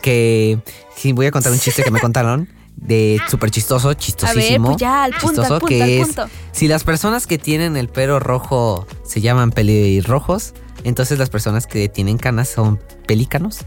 Que, 0.02 0.58
sí, 0.96 1.12
voy 1.12 1.26
a 1.26 1.30
contar 1.30 1.52
un 1.52 1.58
chiste 1.58 1.82
que 1.82 1.90
me 1.90 2.00
contaron 2.00 2.48
de 2.76 3.20
súper 3.28 3.50
chistoso, 3.50 3.92
chistosísimo. 3.94 4.68
pues 4.68 4.78
ya, 4.78 5.04
al 5.04 5.12
punto, 5.12 5.42
chistoso, 5.42 5.54
al 5.54 5.60
punto, 5.60 5.66
que 5.66 5.82
al 5.82 5.90
es, 5.90 6.08
si 6.52 6.66
las 6.66 6.82
personas 6.84 7.26
que 7.26 7.36
tienen 7.36 7.76
el 7.76 7.88
pelo 7.88 8.20
rojo 8.20 8.86
se 9.04 9.20
llaman 9.20 9.50
pelirrojos, 9.50 10.54
entonces 10.84 11.18
las 11.18 11.28
personas 11.28 11.66
que 11.66 11.88
tienen 11.90 12.16
canas 12.16 12.48
son 12.48 12.80
pelícanos. 13.06 13.58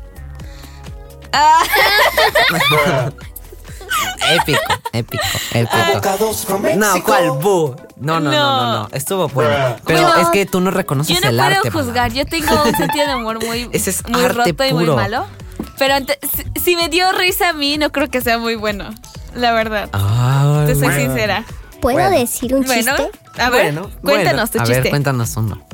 Ah, 1.31 1.63
Épico, 4.31 4.59
épico, 4.91 5.23
épico. 5.53 6.75
No, 6.75 7.03
¿cuál? 7.03 7.31
Bu. 7.31 7.75
No, 7.97 8.19
no, 8.19 8.31
no, 8.31 8.31
no, 8.31 8.73
no. 8.73 8.89
Estuvo 8.91 9.27
bueno. 9.29 9.75
Pero 9.85 10.01
Bueno, 10.01 10.21
es 10.21 10.29
que 10.29 10.45
tú 10.45 10.59
no 10.61 10.71
reconoces 10.71 11.15
yo 11.15 11.21
no 11.21 11.29
el 11.29 11.35
puedo 11.37 11.57
arte. 11.57 11.69
juzgar. 11.71 12.11
Yo 12.13 12.25
tengo 12.25 12.63
un 12.63 12.75
sentido 12.75 13.07
de 13.07 13.15
humor 13.15 13.43
muy, 13.45 13.69
Ese 13.71 13.91
es 13.91 14.07
muy 14.07 14.23
arte 14.23 14.51
roto 14.51 14.65
y 14.65 14.73
muy 14.73 14.85
malo. 14.87 15.25
Pero 15.77 15.95
ante- 15.95 16.19
si, 16.63 16.75
me 16.75 16.89
dio 16.89 17.11
risa 17.13 17.49
a 17.49 17.53
mí, 17.53 17.77
no 17.77 17.91
creo 17.91 18.09
que 18.09 18.21
sea 18.21 18.37
muy 18.37 18.55
bueno. 18.55 18.89
La 19.35 19.51
verdad. 19.51 19.89
Ay, 19.93 20.67
Te 20.67 20.73
soy 20.75 20.83
bueno. 20.83 21.01
sincera. 21.01 21.45
¿Puedo 21.81 21.97
Bueno. 21.97 22.17
decir 22.19 22.53
un 22.55 22.63
Bueno, 22.63 22.95
chiste? 22.95 23.19
a 23.41 23.49
ver, 23.49 23.73
Bueno, 23.73 23.89
cuéntanos 24.01 24.49
bueno. 24.49 24.51
tu 24.51 24.59
A 24.59 24.63
chiste. 24.63 24.81
ver, 24.81 24.89
cuéntanos 24.89 25.35
uno. 25.35 25.65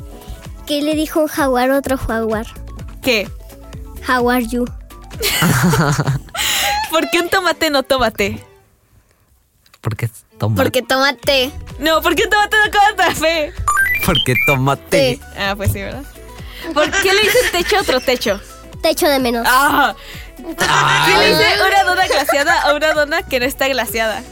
¿Qué 0.66 0.82
le 0.82 0.94
dijo 0.94 1.20
un 1.20 1.26
jaguar 1.28 1.70
a 1.70 1.78
otro 1.78 1.96
jaguar? 1.98 2.46
¿Qué? 3.02 3.28
How 4.08 4.30
are 4.30 4.46
you? 4.46 4.64
¿Por 6.90 7.08
qué 7.10 7.20
un 7.20 7.28
tomate 7.28 7.70
no 7.70 7.82
tomate? 7.82 8.44
Porque 9.80 10.08
tomate. 10.38 10.62
Porque 10.62 10.82
tómate. 10.82 11.50
No, 11.78 12.02
¿por 12.02 12.14
qué 12.14 12.24
un 12.24 12.30
tomate 12.30 12.56
no 12.64 12.70
come 12.78 12.96
café? 12.96 13.52
Porque 14.04 14.34
tomate. 14.46 15.20
Ah, 15.38 15.54
pues 15.56 15.72
sí, 15.72 15.80
¿verdad? 15.80 16.02
¿Por 16.74 16.90
qué 16.90 17.12
le 17.12 17.20
dice 17.22 17.38
techo 17.52 17.76
a 17.78 17.80
otro 17.80 18.00
techo? 18.00 18.40
Te 18.82 18.90
echo 18.90 19.08
de 19.08 19.18
menos. 19.18 19.46
Ah. 19.48 19.94
¿Qué 20.36 21.16
le 21.18 21.28
dice 21.28 21.44
una 21.66 21.84
dona 21.84 22.06
glaciada 22.06 22.62
a 22.62 22.74
una 22.74 22.92
dona 22.94 23.22
que 23.22 23.38
no 23.40 23.46
está 23.46 23.68
glaciada? 23.68 24.22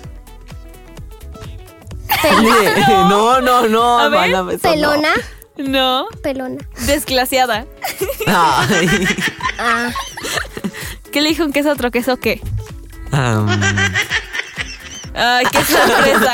no, 3.08 3.40
no, 3.40 3.68
no. 3.68 3.98
A 3.98 4.08
ver, 4.08 4.30
mana, 4.32 4.52
eso 4.52 4.68
no. 4.68 4.72
Pelona. 4.72 5.10
No, 5.56 6.06
Pelona. 6.22 6.58
desglaciada. 6.86 7.66
Ay. 8.26 9.06
Ah, 9.58 9.90
¿Qué 11.10 11.20
le 11.20 11.30
dijo 11.30 11.44
un 11.44 11.52
queso 11.52 11.70
a 11.70 11.72
otro 11.72 11.90
queso 11.90 12.16
qué? 12.18 12.40
Am, 13.10 13.48
Ay, 15.14 15.46
qué 15.50 15.64
sorpresa. 15.64 16.32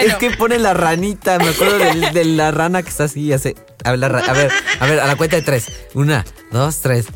Es 0.00 0.16
que 0.16 0.32
pone 0.32 0.58
la 0.58 0.74
ranita. 0.74 1.38
Me 1.38 1.50
acuerdo 1.50 1.78
del- 1.78 2.12
de, 2.12 2.24
la 2.24 2.50
rana 2.50 2.82
que 2.82 2.88
está 2.88 3.04
así. 3.04 3.20
y 3.20 3.32
Hace, 3.32 3.54
a, 3.84 3.92
ver, 3.92 4.04
a 4.04 4.08
ver, 4.32 4.50
a 4.80 4.86
ver, 4.86 5.00
a 5.00 5.06
la 5.06 5.16
cuenta 5.16 5.36
de 5.36 5.42
tres. 5.42 5.66
Una, 5.94 6.24
dos, 6.50 6.80
tres. 6.80 7.06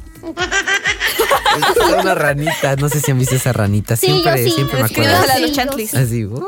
Es 1.57 1.95
una 2.01 2.15
ranita. 2.15 2.77
No 2.77 2.89
sé 2.89 3.01
si 3.01 3.11
han 3.11 3.19
visto 3.19 3.35
esa 3.35 3.53
ranita. 3.53 3.97
Sí, 3.97 4.07
Siempre, 4.07 4.43
yo 4.45 4.49
sí. 4.49 4.55
siempre 4.55 4.79
me 4.81 4.87
acuerdo. 4.87 5.17
a 5.17 5.39
los 5.39 5.51
Sí, 5.51 5.55
chantlis. 5.57 5.95
Así. 5.95 6.25
uh. 6.25 6.43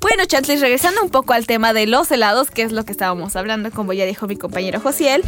Bueno, 0.00 0.24
Chantlis, 0.26 0.60
regresando 0.60 1.02
un 1.02 1.10
poco 1.10 1.34
al 1.34 1.46
tema 1.46 1.72
de 1.72 1.86
los 1.86 2.10
helados, 2.10 2.50
que 2.50 2.62
es 2.62 2.72
lo 2.72 2.84
que 2.84 2.92
estábamos 2.92 3.36
hablando, 3.36 3.70
como 3.70 3.92
ya 3.92 4.06
dijo 4.06 4.26
mi 4.26 4.36
compañero 4.36 4.80
Josiel, 4.80 5.22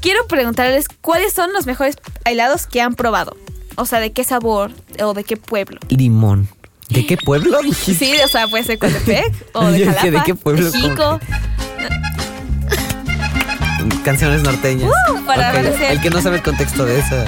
quiero 0.00 0.26
preguntarles 0.26 0.86
cuáles 1.00 1.32
son 1.32 1.52
los 1.52 1.64
mejores 1.66 1.96
helados 2.24 2.66
que 2.66 2.80
han 2.80 2.94
probado. 2.94 3.36
O 3.76 3.86
sea, 3.86 4.00
de 4.00 4.12
qué 4.12 4.24
sabor 4.24 4.72
o 5.02 5.14
de 5.14 5.24
qué 5.24 5.36
pueblo. 5.36 5.78
Limón. 5.88 6.48
¿De 6.88 7.06
qué 7.06 7.16
pueblo? 7.16 7.60
Sí, 7.72 8.12
o 8.24 8.28
sea, 8.28 8.46
puede 8.48 8.64
ser 8.64 8.78
Coatepec 8.78 9.32
o 9.54 9.66
de 9.66 9.86
Jalapa, 9.86 10.10
¿de 10.10 10.22
qué 10.24 10.34
pueblo? 10.34 10.70
Jico. 10.72 11.20
Canciones 14.04 14.42
norteñas. 14.42 14.90
Uh, 15.10 15.24
para 15.26 15.50
El 15.90 16.00
que 16.00 16.10
no 16.10 16.20
sabe 16.22 16.36
el 16.36 16.42
contexto 16.42 16.84
de 16.84 16.98
esa. 17.00 17.24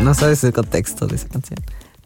No 0.00 0.14
sabes 0.14 0.42
el 0.44 0.52
contexto 0.52 1.06
de 1.06 1.16
esa 1.16 1.28
canción. 1.28 1.58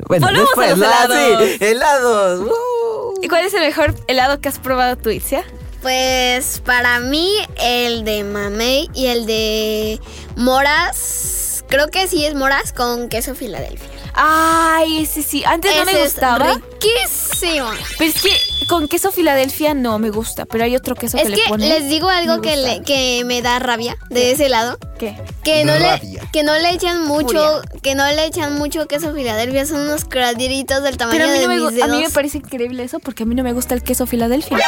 Bueno, 0.08 0.26
Volvemos 0.26 0.48
a 0.58 0.62
después, 0.62 0.78
los 0.78 0.88
ah, 0.88 1.04
helados. 1.04 1.48
sí, 1.48 1.64
helados. 1.64 2.40
uh. 2.40 3.14
¿Y 3.22 3.28
cuál 3.28 3.44
es 3.44 3.54
el 3.54 3.60
mejor 3.60 3.94
helado 4.08 4.40
que 4.40 4.48
has 4.48 4.58
probado 4.58 4.96
tú, 4.96 5.10
Itzia? 5.10 5.44
Pues 5.80 6.60
para 6.64 6.98
mí 7.00 7.28
el 7.60 8.04
de 8.04 8.24
mamey 8.24 8.88
y 8.94 9.06
el 9.06 9.26
de 9.26 10.00
moras, 10.36 11.64
creo 11.68 11.88
que 11.88 12.06
sí 12.08 12.24
es 12.24 12.34
moras 12.34 12.72
con 12.72 13.08
queso 13.08 13.34
Filadelfia. 13.34 13.88
Ay, 14.14 15.02
ese 15.02 15.22
sí. 15.22 15.42
Antes 15.44 15.74
no 15.76 15.84
me 15.84 15.92
Ese 15.92 16.02
es 16.04 16.12
gustaba. 16.14 16.54
riquísimo. 16.54 17.70
Pero 17.98 18.10
es 18.10 18.22
que 18.22 18.30
con 18.66 18.88
queso 18.88 19.12
Filadelfia 19.12 19.74
no 19.74 19.98
me 19.98 20.10
gusta. 20.10 20.44
Pero 20.46 20.64
hay 20.64 20.74
otro 20.76 20.94
queso 20.94 21.16
Es 21.18 21.24
que, 21.24 21.30
le 21.30 21.38
ponen. 21.48 21.68
les 21.68 21.88
digo 21.88 22.08
algo 22.08 22.36
Me 22.36 22.40
que, 22.42 22.56
le- 22.56 22.82
que 22.82 23.22
me 23.24 23.42
da 23.42 23.58
rabia 23.58 23.96
de 24.10 24.32
ese 24.32 24.48
lado. 24.48 24.78
¿Qué? 24.98 25.16
Que 25.42 25.64
no, 25.64 25.76
le, 25.78 26.00
que 26.32 26.42
no 26.42 26.54
le 26.58 26.70
echan 26.70 27.06
mucho, 27.06 27.60
que 27.82 27.94
no 27.94 28.06
le 28.06 28.26
echan 28.26 28.58
mucho 28.58 28.86
queso 28.86 29.12
Filadelfia, 29.14 29.66
son 29.66 29.80
unos 29.80 30.04
cradiritos 30.04 30.82
del 30.82 30.96
tamaño 30.96 31.18
Pero 31.18 31.30
a 31.30 31.32
mí, 31.34 31.38
de 31.40 31.48
me, 31.48 31.56
mis 31.70 31.82
a 31.82 31.86
mí 31.88 32.02
me 32.02 32.10
parece 32.10 32.38
increíble 32.38 32.84
eso 32.84 32.98
porque 33.00 33.24
a 33.24 33.26
mí 33.26 33.34
no 33.34 33.42
me 33.42 33.52
gusta 33.52 33.74
el 33.74 33.82
queso 33.82 34.06
Filadelfia. 34.06 34.58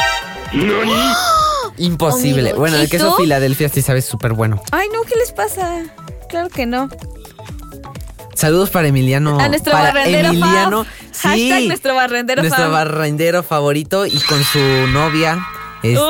Imposible. 1.77 2.41
Amigo, 2.51 2.59
Bueno, 2.59 2.77
el 2.77 2.85
¿y 2.85 2.89
queso? 2.89 3.17
Filadelfia 3.17 3.69
sí 3.69 3.83
sabe 3.83 4.03
súper 4.03 4.33
bueno. 4.33 4.63
Ay, 4.73 4.89
no, 4.93 5.03
¿qué 5.03 5.17
les 5.17 5.33
pasa? 5.33 5.83
Claro 6.29 6.49
que 6.49 6.67
no. 6.67 6.89
Saludos 8.35 8.71
para 8.71 8.89
Emiliano. 8.89 9.39
A 9.39 9.49
nuestro 9.49 9.73
para 9.73 9.93
barrendero 9.93 10.29
Emiliano. 10.29 10.87
Sí. 11.33 11.49
Hashtag 11.51 11.69
nuestro 11.69 11.95
barrendero 11.95 12.43
Nuestro 12.43 12.65
fab. 12.65 12.73
barrendero 12.73 13.43
favorito 13.43 14.07
y 14.07 14.19
con 14.21 14.43
su 14.45 14.59
novia. 14.93 15.47
Este. 15.83 16.01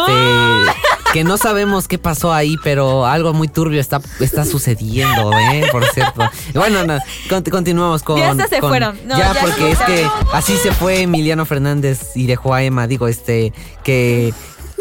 Que 1.13 1.23
no 1.25 1.37
sabemos 1.37 1.87
qué 1.87 1.97
pasó 1.99 2.33
ahí, 2.33 2.57
pero 2.65 3.07
algo 3.07 3.33
muy 3.33 3.47
turbio 3.49 3.81
está, 3.81 4.01
está 4.19 4.45
sucediendo, 4.45 5.33
¿eh? 5.39 5.67
Por 5.71 5.85
cierto. 5.91 6.29
Bueno, 6.55 6.85
no, 6.85 6.99
cont- 7.29 7.49
continuamos 7.51 8.03
con. 8.03 8.19
Ya 8.19 8.31
hasta 8.33 8.49
se 8.49 8.59
con- 8.61 8.71
fueron. 8.71 8.99
No, 9.07 9.17
ya, 9.17 9.33
ya 9.33 9.41
porque 9.41 9.61
no, 9.61 9.67
es 9.69 9.79
ya 9.79 9.87
que 9.87 10.09
así 10.33 10.57
se 10.57 10.73
fue 10.73 11.03
Emiliano 11.03 11.45
Fernández 11.47 12.17
y 12.17 12.27
dejó 12.27 12.55
a 12.55 12.63
Emma. 12.65 12.87
Digo, 12.89 13.07
este. 13.09 13.53
Que. 13.85 14.33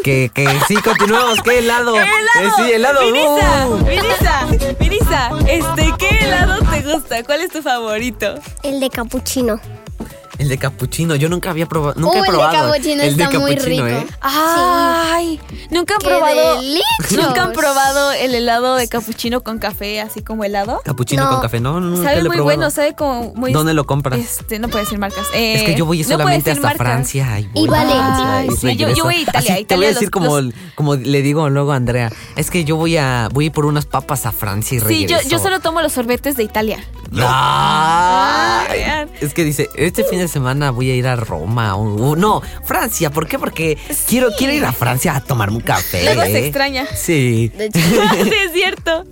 Que, 0.02 0.30
que 0.34 0.46
sí, 0.68 0.74
continuamos. 0.76 1.40
¿Qué 1.42 1.58
helado? 1.60 1.94
¡Helado! 2.00 2.08
Eh, 2.42 2.50
sí, 2.56 2.72
helado. 2.72 3.00
Vinisa, 3.06 3.66
¡Uh! 3.68 3.84
Vinisa, 3.86 4.46
Vinisa, 4.78 5.30
este, 5.48 5.94
¿qué 5.98 6.18
helado 6.26 6.58
te 6.70 6.80
gusta? 6.82 7.22
¿Cuál 7.24 7.40
es 7.42 7.50
tu 7.50 7.62
favorito? 7.62 8.34
el 8.64 8.80
de 8.80 8.90
capuchino. 8.90 9.58
El 10.38 10.48
de 10.48 10.58
capuchino, 10.58 11.14
yo 11.14 11.28
nunca 11.28 11.50
había 11.50 11.66
probado, 11.66 11.94
nunca 12.00 12.14
Uh, 12.14 12.14
he 12.14 12.18
el 12.18 12.24
de 12.24 12.30
probado. 12.30 12.68
capuchino 12.72 13.02
el 13.02 13.16
de 13.16 13.22
está 13.24 13.38
muy 13.38 13.54
capuchino, 13.56 13.84
rico. 13.86 13.98
¿eh? 14.00 14.06
Ay, 14.20 15.40
nunca 15.70 15.94
han 15.94 16.00
¡Qué 16.00 16.06
probado. 16.08 16.60
Nunca 17.12 17.42
han 17.44 17.52
probado 17.52 18.12
el 18.12 18.34
helado 18.34 18.74
de 18.76 18.88
capuchino 18.88 19.42
con 19.42 19.58
café, 19.58 20.00
así 20.00 20.22
como 20.22 20.42
helado. 20.44 20.80
Capuchino 20.84 21.24
No. 21.24 21.30
con 21.30 21.40
café, 21.40 21.60
no, 21.60 21.78
nunca 21.80 22.02
Sabe 22.02 22.16
lo 22.16 22.20
he 22.20 22.22
muy 22.28 22.36
probado. 22.38 22.44
bueno, 22.44 22.70
sabe 22.70 22.94
como 22.94 23.32
muy. 23.34 23.52
¿Dónde 23.52 23.74
lo 23.74 23.86
compras? 23.86 24.18
Este, 24.18 24.58
no 24.58 24.68
puedo 24.68 24.84
decir 24.84 24.98
marcas. 24.98 25.26
Eh, 25.34 25.54
es 25.54 25.62
que 25.62 25.74
yo 25.76 25.86
voy 25.86 25.98
no 26.02 26.04
solamente 26.08 26.50
decir 26.50 26.64
hasta 26.64 26.68
marcas. 26.68 26.86
Francia 26.86 27.38
y, 27.40 27.46
voy 27.66 27.68
Ay, 27.72 28.48
y 28.52 28.56
sí, 28.56 28.66
yo- 28.66 28.72
yo 28.72 28.86
regreso. 28.86 29.04
voy 29.04 29.14
a 29.14 29.18
Italia, 29.20 29.54
Así 29.54 29.64
te 29.64 29.76
voy 29.76 29.84
a 29.84 29.88
Italia 29.88 29.88
decir 29.88 30.02
los- 30.02 30.10
como, 30.10 30.40
los- 30.40 30.54
como 30.74 30.94
le 30.96 31.22
digo 31.22 31.48
luego 31.48 31.72
a 31.72 31.76
Andrea, 31.76 32.10
es 32.36 32.50
que 32.50 32.64
yo 32.64 32.76
voy 32.76 32.96
a 32.96 33.28
voy 33.32 33.44
a 33.44 33.46
ir 33.46 33.52
por 33.52 33.66
unas 33.66 33.86
papas 33.86 34.26
a 34.26 34.32
Francia 34.32 34.76
y 34.76 34.80
Sí, 34.80 35.06
yo, 35.06 35.16
regreso. 35.16 35.28
yo 35.28 35.38
solo 35.38 35.60
tomo 35.60 35.80
los 35.80 35.92
sorbetes 35.92 36.36
de 36.36 36.42
Italia. 36.42 36.84
Ay, 37.16 38.78
vean. 38.78 39.10
es 39.20 39.34
que 39.34 39.44
dice, 39.44 39.68
este 39.76 40.04
fin 40.04 40.18
de 40.18 40.23
de 40.24 40.28
semana 40.28 40.70
voy 40.70 40.90
a 40.90 40.94
ir 40.94 41.06
a 41.06 41.16
Roma. 41.16 41.76
o- 41.76 42.10
o- 42.10 42.16
no, 42.16 42.42
Francia. 42.64 43.10
¿Por 43.10 43.26
qué? 43.26 43.38
Porque 43.38 43.78
quiero, 44.08 44.30
quiero 44.36 44.52
ir 44.52 44.64
a 44.64 44.72
Francia 44.72 45.14
a 45.16 45.20
tomarme 45.20 45.56
un 45.56 45.62
café. 45.62 46.04
Luego 46.04 46.22
se 46.22 46.46
extraña. 46.46 46.86
Sí. 46.94 47.50
De 47.56 47.66
hecho, 47.66 47.78
sí, 48.24 48.30
es 48.46 48.52
cierto. 48.52 49.04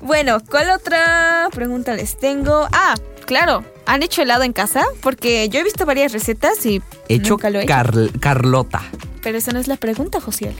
Bueno, 0.00 0.38
¿cuál 0.48 0.70
otra 0.70 1.48
pregunta 1.52 1.94
les 1.94 2.16
tengo? 2.18 2.68
Ah, 2.72 2.94
claro. 3.26 3.64
¿Han 3.86 4.02
hecho 4.02 4.22
helado 4.22 4.42
en 4.44 4.52
casa? 4.52 4.84
Porque 5.00 5.48
yo 5.48 5.60
he 5.60 5.64
visto 5.64 5.86
varias 5.86 6.12
recetas 6.12 6.64
y 6.66 6.82
Hecho 7.08 7.30
nunca 7.34 7.50
lo 7.50 7.58
he 7.58 7.62
hecho. 7.64 7.72
Carl- 7.72 8.12
Carlota. 8.20 8.82
Pero 9.22 9.38
esa 9.38 9.50
no 9.52 9.58
es 9.58 9.66
la 9.66 9.76
pregunta, 9.76 10.20
Josiel. 10.20 10.54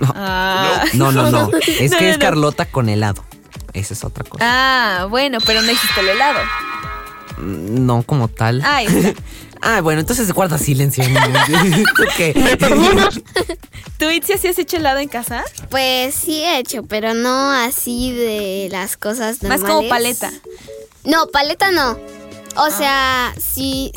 No. 0.00 0.12
Ah. 0.16 0.84
No, 0.94 1.10
no, 1.12 1.30
no. 1.30 1.50
Es 1.66 1.90
No, 1.90 1.98
que 1.98 2.04
no, 2.06 2.10
es. 2.12 2.18
Carlota 2.18 2.66
con 2.66 2.88
helado. 2.88 3.24
Esa 3.74 3.94
es 3.94 4.04
otra 4.04 4.24
cosa. 4.24 4.44
Ah, 4.46 5.06
bueno, 5.10 5.38
pero 5.44 5.60
no 5.60 5.70
hiciste 5.70 6.00
el 6.00 6.08
helado. 6.08 6.38
No 7.40 8.02
como 8.02 8.28
tal. 8.28 8.62
Ah, 8.64 8.82
está. 8.82 9.14
Ah, 9.60 9.80
bueno, 9.80 9.98
entonces 10.00 10.30
guarda 10.32 10.56
silencio. 10.56 11.02
¿Tú 11.96 12.04
qué? 12.16 12.32
¿Tú, 13.98 14.08
Itzia, 14.08 14.38
sí 14.38 14.46
has 14.46 14.56
hecho 14.56 14.76
helado 14.76 15.00
en 15.00 15.08
casa? 15.08 15.42
Pues 15.68 16.14
sí 16.14 16.42
he 16.44 16.60
hecho, 16.60 16.84
pero 16.84 17.12
no 17.14 17.50
así 17.50 18.12
de 18.12 18.68
las 18.70 18.96
cosas 18.96 19.42
Más 19.42 19.58
normales. 19.60 19.76
como 19.76 19.88
paleta. 19.88 20.32
No, 21.02 21.26
paleta 21.26 21.72
no. 21.72 21.98
O 22.58 22.64
Ah. 22.64 22.70
sea, 22.70 23.34
si 23.40 23.92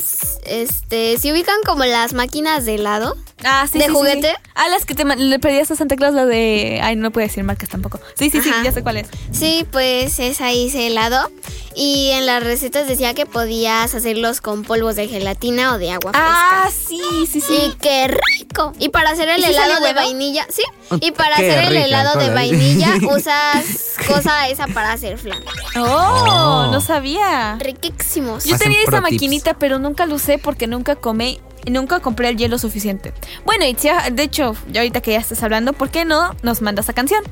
este, 0.45 1.17
si 1.17 1.31
ubican 1.31 1.55
como 1.65 1.85
las 1.85 2.13
máquinas 2.13 2.65
de 2.65 2.75
helado. 2.75 3.15
Ah, 3.43 3.65
sí, 3.71 3.79
¿De 3.79 3.85
sí, 3.85 3.91
juguete? 3.91 4.29
sí. 4.29 4.51
Ah, 4.53 4.69
las 4.69 4.85
que 4.85 4.93
te 4.93 5.03
le 5.03 5.39
pedías 5.39 5.71
a 5.71 5.75
Santa 5.75 5.95
Claus, 5.95 6.13
la 6.13 6.25
de... 6.25 6.79
Ay, 6.83 6.95
no 6.95 7.09
puedo 7.11 7.25
decir 7.27 7.43
marcas 7.43 7.69
tampoco. 7.69 7.99
Sí, 8.15 8.29
sí, 8.29 8.39
sí, 8.41 8.51
ya 8.63 8.71
sé 8.71 8.83
cuál 8.83 8.97
es. 8.97 9.07
Sí, 9.31 9.65
pues 9.71 10.19
esa 10.19 10.51
hice 10.51 10.85
helado. 10.87 11.31
Y 11.73 12.09
en 12.11 12.25
las 12.27 12.43
recetas 12.43 12.87
decía 12.87 13.13
que 13.15 13.25
podías 13.25 13.95
hacerlos 13.95 14.41
con 14.41 14.63
polvos 14.63 14.95
de 14.95 15.07
gelatina 15.07 15.73
o 15.73 15.77
de 15.79 15.91
agua 15.91 16.11
Ah, 16.13 16.67
fresca. 16.69 16.87
sí, 16.87 17.25
sí, 17.31 17.41
sí. 17.41 17.53
Y 17.55 17.73
qué 17.81 18.09
rico. 18.37 18.73
Y 18.77 18.89
para 18.89 19.11
hacer 19.11 19.29
el 19.29 19.39
¿Y 19.39 19.43
si 19.45 19.49
helado 19.51 19.73
de 19.75 19.79
bueno? 19.79 20.01
vainilla, 20.01 20.45
sí. 20.49 20.61
Y 21.01 21.11
para 21.11 21.37
Qué 21.37 21.49
hacer 21.49 21.71
el 21.71 21.77
helado 21.77 22.19
de 22.19 22.29
vainilla 22.29 22.93
usas 23.09 23.65
cosa 24.07 24.49
esa 24.49 24.67
para 24.67 24.91
hacer 24.91 25.17
flan. 25.17 25.41
Oh, 25.77 26.25
Oh. 26.27 26.67
no 26.71 26.79
sabía. 26.81 27.55
Riquísimos. 27.59 28.45
Yo 28.51 28.57
tenía 28.57 28.81
esa 28.81 28.91
tips. 28.91 29.01
maquinita, 29.01 29.53
pero 29.55 29.79
nunca 29.79 30.05
la 30.05 30.15
usé 30.15 30.37
porque 30.37 30.67
nunca 30.67 30.95
comí, 30.95 31.39
nunca 31.69 31.99
compré 31.99 32.29
el 32.29 32.37
hielo 32.37 32.57
suficiente. 32.57 33.13
Bueno, 33.45 33.65
Itzia, 33.65 34.09
de 34.11 34.23
hecho, 34.23 34.55
ya 34.71 34.81
ahorita 34.81 35.01
que 35.01 35.11
ya 35.11 35.19
estás 35.19 35.41
hablando, 35.43 35.73
¿por 35.73 35.89
qué 35.89 36.05
no 36.05 36.35
nos 36.43 36.61
mandas 36.61 36.85
esa 36.85 36.93
canción? 36.93 37.23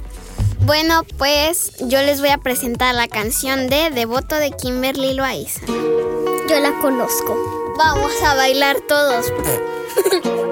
Bueno, 0.61 1.03
pues 1.17 1.73
yo 1.79 2.01
les 2.01 2.19
voy 2.19 2.29
a 2.29 2.37
presentar 2.37 2.93
la 2.93 3.07
canción 3.07 3.67
de 3.69 3.89
Devoto 3.91 4.35
de 4.35 4.51
Kimberly 4.51 5.13
Loaiza. 5.13 5.61
yo 5.67 6.59
la 6.59 6.73
conozco. 6.81 7.75
Vamos 7.77 8.11
a 8.25 8.35
bailar 8.35 8.77
todos. 8.87 9.31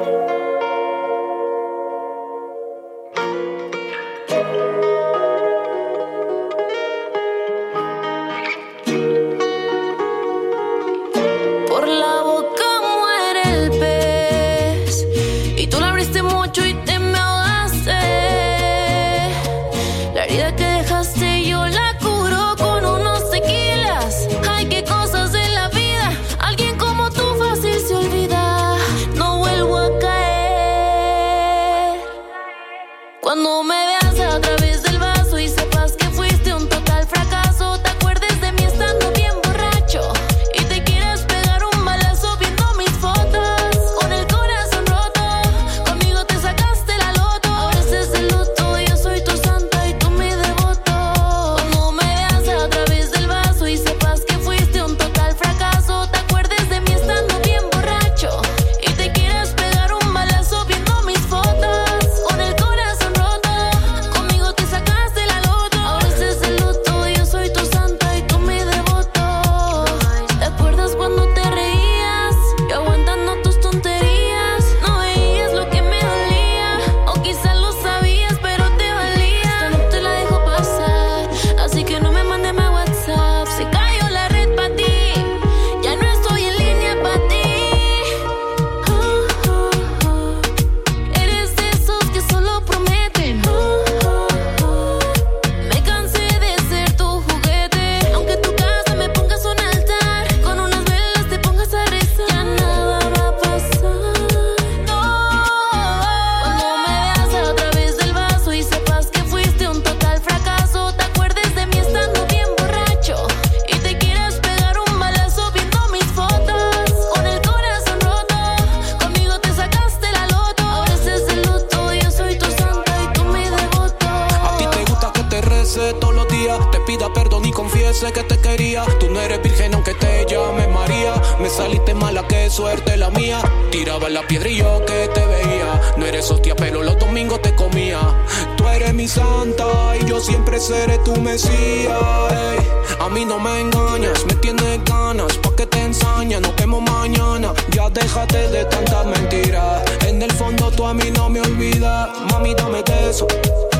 engañas, 143.59 144.25
me 144.25 144.33
tienes 144.35 144.83
ganas. 144.85 145.37
Pa' 145.37 145.55
que 145.55 145.65
te 145.65 145.79
ensaña, 145.81 146.39
nos 146.39 146.55
vemos 146.55 146.81
mañana. 146.81 147.53
Ya 147.71 147.89
déjate 147.89 148.49
de 148.49 148.65
tantas 148.65 149.05
mentiras. 149.05 149.81
En 150.07 150.21
el 150.21 150.31
fondo 150.31 150.71
tú 150.71 150.85
a 150.85 150.93
mí 150.93 151.09
no 151.11 151.29
me 151.29 151.41
olvidas. 151.41 152.09
Mami, 152.31 152.53
dame 152.55 152.83
de 152.83 153.09
eso. 153.09 153.27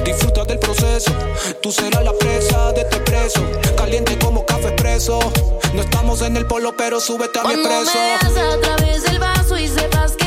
Disfruta 0.03 0.43
del 0.45 0.59
proceso. 0.59 1.11
Tú 1.61 1.71
serás 1.71 2.03
la 2.03 2.13
presa 2.13 2.71
de 2.73 2.81
este 2.81 2.97
preso. 3.01 3.41
Caliente 3.77 4.17
como 4.19 4.45
café 4.45 4.69
expreso. 4.69 5.19
No 5.73 5.81
estamos 5.81 6.21
en 6.21 6.37
el 6.37 6.45
polo, 6.47 6.75
pero 6.77 6.99
súbete 6.99 7.39
a 7.39 7.43
mi 7.43 7.49
Cuando 7.49 7.69
me 7.69 7.75
expreso. 7.81 7.99
veas 8.33 8.53
a 8.53 8.59
través 8.61 9.03
del 9.03 9.19
vaso 9.19 9.57
y 9.57 9.67
sepas 9.67 10.13
que 10.15 10.26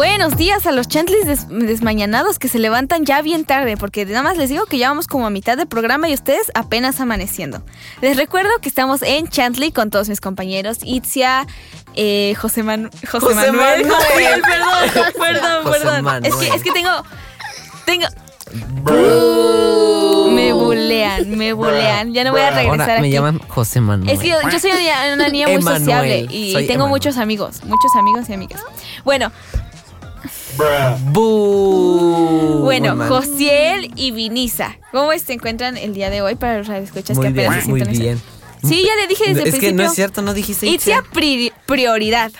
Buenos 0.00 0.38
días 0.38 0.66
a 0.66 0.72
los 0.72 0.88
chantlis 0.88 1.26
des- 1.26 1.46
desmañanados 1.50 2.38
que 2.38 2.48
se 2.48 2.58
levantan 2.58 3.04
ya 3.04 3.20
bien 3.20 3.44
tarde, 3.44 3.76
porque 3.76 4.06
nada 4.06 4.22
más 4.22 4.38
les 4.38 4.48
digo 4.48 4.64
que 4.64 4.78
ya 4.78 4.88
vamos 4.88 5.06
como 5.06 5.26
a 5.26 5.30
mitad 5.30 5.58
del 5.58 5.66
programa 5.66 6.08
y 6.08 6.14
ustedes 6.14 6.50
apenas 6.54 7.00
amaneciendo. 7.00 7.62
Les 8.00 8.16
recuerdo 8.16 8.48
que 8.62 8.70
estamos 8.70 9.02
en 9.02 9.28
Chantley 9.28 9.72
con 9.72 9.90
todos 9.90 10.08
mis 10.08 10.22
compañeros, 10.22 10.78
Itzia, 10.84 11.46
eh, 11.96 12.34
José, 12.40 12.62
Manu- 12.64 12.88
José, 13.10 13.26
José 13.26 13.34
Manuel, 13.52 13.82
Manuel. 13.86 13.90
José- 13.90 14.42
perdón, 14.42 15.12
perdón, 15.20 15.64
José 15.64 15.78
perdón. 15.80 16.04
Manuel. 16.04 16.32
Es 16.32 16.34
que, 16.38 16.48
es 16.56 16.62
que 16.62 16.70
tengo, 16.72 16.90
tengo, 17.84 18.06
me 20.32 20.52
bulean, 20.54 21.36
me 21.36 21.52
bulean. 21.52 22.14
Ya 22.14 22.24
no 22.24 22.30
voy 22.32 22.40
a 22.40 22.50
regresar 22.52 22.80
Ahora 22.80 22.92
aquí. 22.94 23.02
me 23.02 23.10
llaman 23.10 23.38
José 23.48 23.82
Manuel. 23.82 24.08
Es 24.08 24.18
que 24.20 24.28
yo, 24.30 24.36
yo 24.50 24.58
soy 24.58 24.70
una 24.70 24.80
niña, 24.80 24.94
una 25.14 25.28
niña 25.28 25.46
muy 25.48 25.56
Emanuel, 25.56 25.78
sociable 25.82 26.18
y 26.30 26.52
soy 26.54 26.62
tengo 26.66 26.84
Emanuel. 26.84 26.90
muchos 26.90 27.18
amigos, 27.18 27.62
muchos 27.64 27.94
amigos 27.96 28.30
y 28.30 28.32
amigas. 28.32 28.62
Bueno, 29.04 29.30
Bu. 31.12 32.60
Bueno. 32.62 32.96
Josiel 33.08 33.90
y 33.96 34.10
Vinisa, 34.12 34.78
¿cómo 34.92 35.10
se 35.18 35.32
encuentran 35.32 35.76
el 35.76 35.94
día 35.94 36.10
de 36.10 36.22
hoy 36.22 36.34
para 36.34 36.58
los 36.58 36.66
radioescuchas 36.68 37.16
Muy 37.16 37.26
que 37.26 37.32
apenas 37.32 37.50
bien, 37.52 37.62
se 37.64 37.70
muy 37.70 37.80
sintonizan? 37.80 38.04
bien. 38.04 38.39
Sí, 38.66 38.84
ya 38.86 38.94
le 38.96 39.06
dije 39.06 39.24
desde 39.28 39.42
el 39.42 39.48
Es 39.48 39.54
que 39.54 39.58
principio. 39.60 39.84
no 39.84 39.88
es 39.90 39.94
cierto, 39.94 40.22
no 40.22 40.34
dijiste 40.34 40.66
Itzia 40.66 41.02
pri- 41.12 41.52
prioridad. 41.66 42.30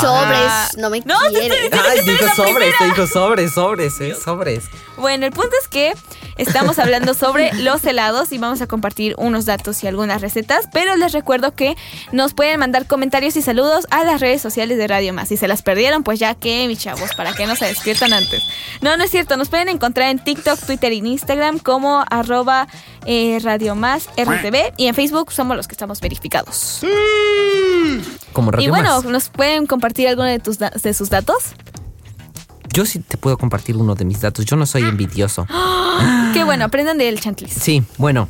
Sobres, 0.00 0.76
no 0.78 0.90
me 0.90 1.00
No, 1.04 1.18
te 1.32 1.38
quiere. 1.40 1.46
estoy 1.46 1.60
diciendo 1.70 1.88
Ay, 1.90 1.98
que 2.04 2.10
dijo 2.12 2.24
la 2.26 2.34
sobres, 2.34 2.54
primera. 2.54 2.76
te 2.78 2.84
dijo 2.86 3.06
sobres, 3.06 3.52
sobres, 3.52 4.00
eh, 4.00 4.14
sobres. 4.14 4.64
Bueno, 4.96 5.26
el 5.26 5.32
punto 5.32 5.50
es 5.62 5.68
que 5.68 5.94
estamos 6.36 6.78
hablando 6.78 7.14
sobre 7.14 7.52
los 7.54 7.84
helados 7.84 8.32
y 8.32 8.38
vamos 8.38 8.60
a 8.60 8.66
compartir 8.66 9.14
unos 9.18 9.46
datos 9.46 9.82
y 9.82 9.86
algunas 9.86 10.20
recetas, 10.20 10.66
pero 10.72 10.96
les 10.96 11.12
recuerdo 11.12 11.54
que 11.54 11.74
nos 12.12 12.34
pueden 12.34 12.60
mandar 12.60 12.86
comentarios 12.86 13.36
y 13.36 13.42
saludos 13.42 13.86
a 13.90 14.04
las 14.04 14.20
redes 14.20 14.42
sociales 14.42 14.76
de 14.78 14.86
Radio 14.86 15.12
Más. 15.14 15.28
Si 15.28 15.36
se 15.36 15.48
las 15.48 15.62
perdieron, 15.62 16.02
pues 16.02 16.18
ya 16.18 16.34
que, 16.34 16.66
mis 16.68 16.78
chavos, 16.80 17.14
para 17.16 17.32
que 17.32 17.46
no 17.46 17.56
se 17.56 17.66
despiertan 17.66 18.12
antes. 18.12 18.42
No, 18.82 18.96
no 18.96 19.04
es 19.04 19.10
cierto, 19.10 19.36
nos 19.36 19.48
pueden 19.48 19.68
encontrar 19.68 20.10
en 20.10 20.18
TikTok, 20.18 20.58
Twitter 20.66 20.92
y 20.92 20.98
Instagram 20.98 21.58
como 21.58 22.04
arroba 22.10 22.68
eh, 23.06 23.38
Radio 23.42 23.74
Más 23.74 24.08
RTV 24.18 24.74
y 24.76 24.86
en 24.86 24.94
Facebook 24.94 25.32
somos 25.32 25.49
los 25.56 25.68
que 25.68 25.72
estamos 25.74 26.00
verificados. 26.00 26.80
Como 28.32 28.50
Radio 28.50 28.66
y 28.66 28.70
bueno, 28.70 29.02
Más. 29.02 29.04
¿nos 29.04 29.28
pueden 29.28 29.66
compartir 29.66 30.08
alguno 30.08 30.28
de, 30.28 30.38
tus 30.38 30.58
de 30.58 30.94
sus 30.94 31.10
datos? 31.10 31.54
Yo 32.72 32.86
sí 32.86 33.00
te 33.00 33.16
puedo 33.16 33.36
compartir 33.36 33.76
uno 33.76 33.94
de 33.94 34.04
mis 34.04 34.20
datos. 34.20 34.44
Yo 34.44 34.56
no 34.56 34.64
soy 34.66 34.82
envidioso. 34.82 35.46
Qué 36.32 36.44
bueno, 36.44 36.64
aprendan 36.66 36.98
de 36.98 37.08
él, 37.08 37.20
Chantlis. 37.20 37.52
Sí, 37.52 37.82
bueno. 37.98 38.28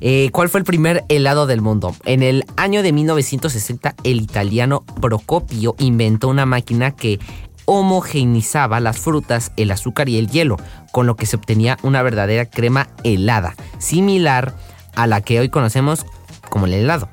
eh, 0.00 0.30
¿Cuál 0.32 0.48
fue 0.48 0.60
el 0.60 0.64
primer 0.64 1.04
helado 1.08 1.46
del 1.46 1.60
mundo? 1.60 1.94
En 2.06 2.22
el 2.22 2.44
año 2.56 2.82
de 2.82 2.92
1960, 2.92 3.94
el 4.04 4.22
italiano 4.22 4.84
Procopio 5.00 5.74
inventó 5.78 6.28
una 6.28 6.46
máquina 6.46 6.92
que 6.92 7.20
homogeneizaba 7.66 8.80
las 8.80 8.98
frutas, 8.98 9.52
el 9.56 9.70
azúcar 9.70 10.08
y 10.08 10.18
el 10.18 10.28
hielo, 10.30 10.56
con 10.92 11.06
lo 11.06 11.16
que 11.16 11.26
se 11.26 11.36
obtenía 11.36 11.78
una 11.82 12.02
verdadera 12.02 12.46
crema 12.46 12.88
helada, 13.04 13.54
similar 13.78 14.54
a 14.94 15.06
la 15.06 15.20
que 15.20 15.40
hoy 15.40 15.48
conocemos 15.48 16.06
como 16.54 16.66
el 16.66 16.72
helado. 16.74 17.08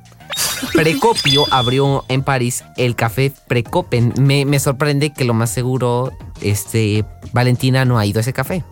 Precopio 0.73 1.45
abrió 1.49 2.05
en 2.09 2.21
París 2.21 2.63
el 2.77 2.95
café 2.95 3.31
Precopen. 3.47 4.13
Me, 4.19 4.45
me 4.45 4.59
sorprende 4.59 5.11
que 5.11 5.25
lo 5.25 5.33
más 5.33 5.49
seguro, 5.49 6.11
este, 6.41 7.03
Valentina 7.33 7.83
no 7.85 7.97
ha 7.97 8.05
ido 8.05 8.19
a 8.19 8.21
ese 8.21 8.31
café. 8.31 8.63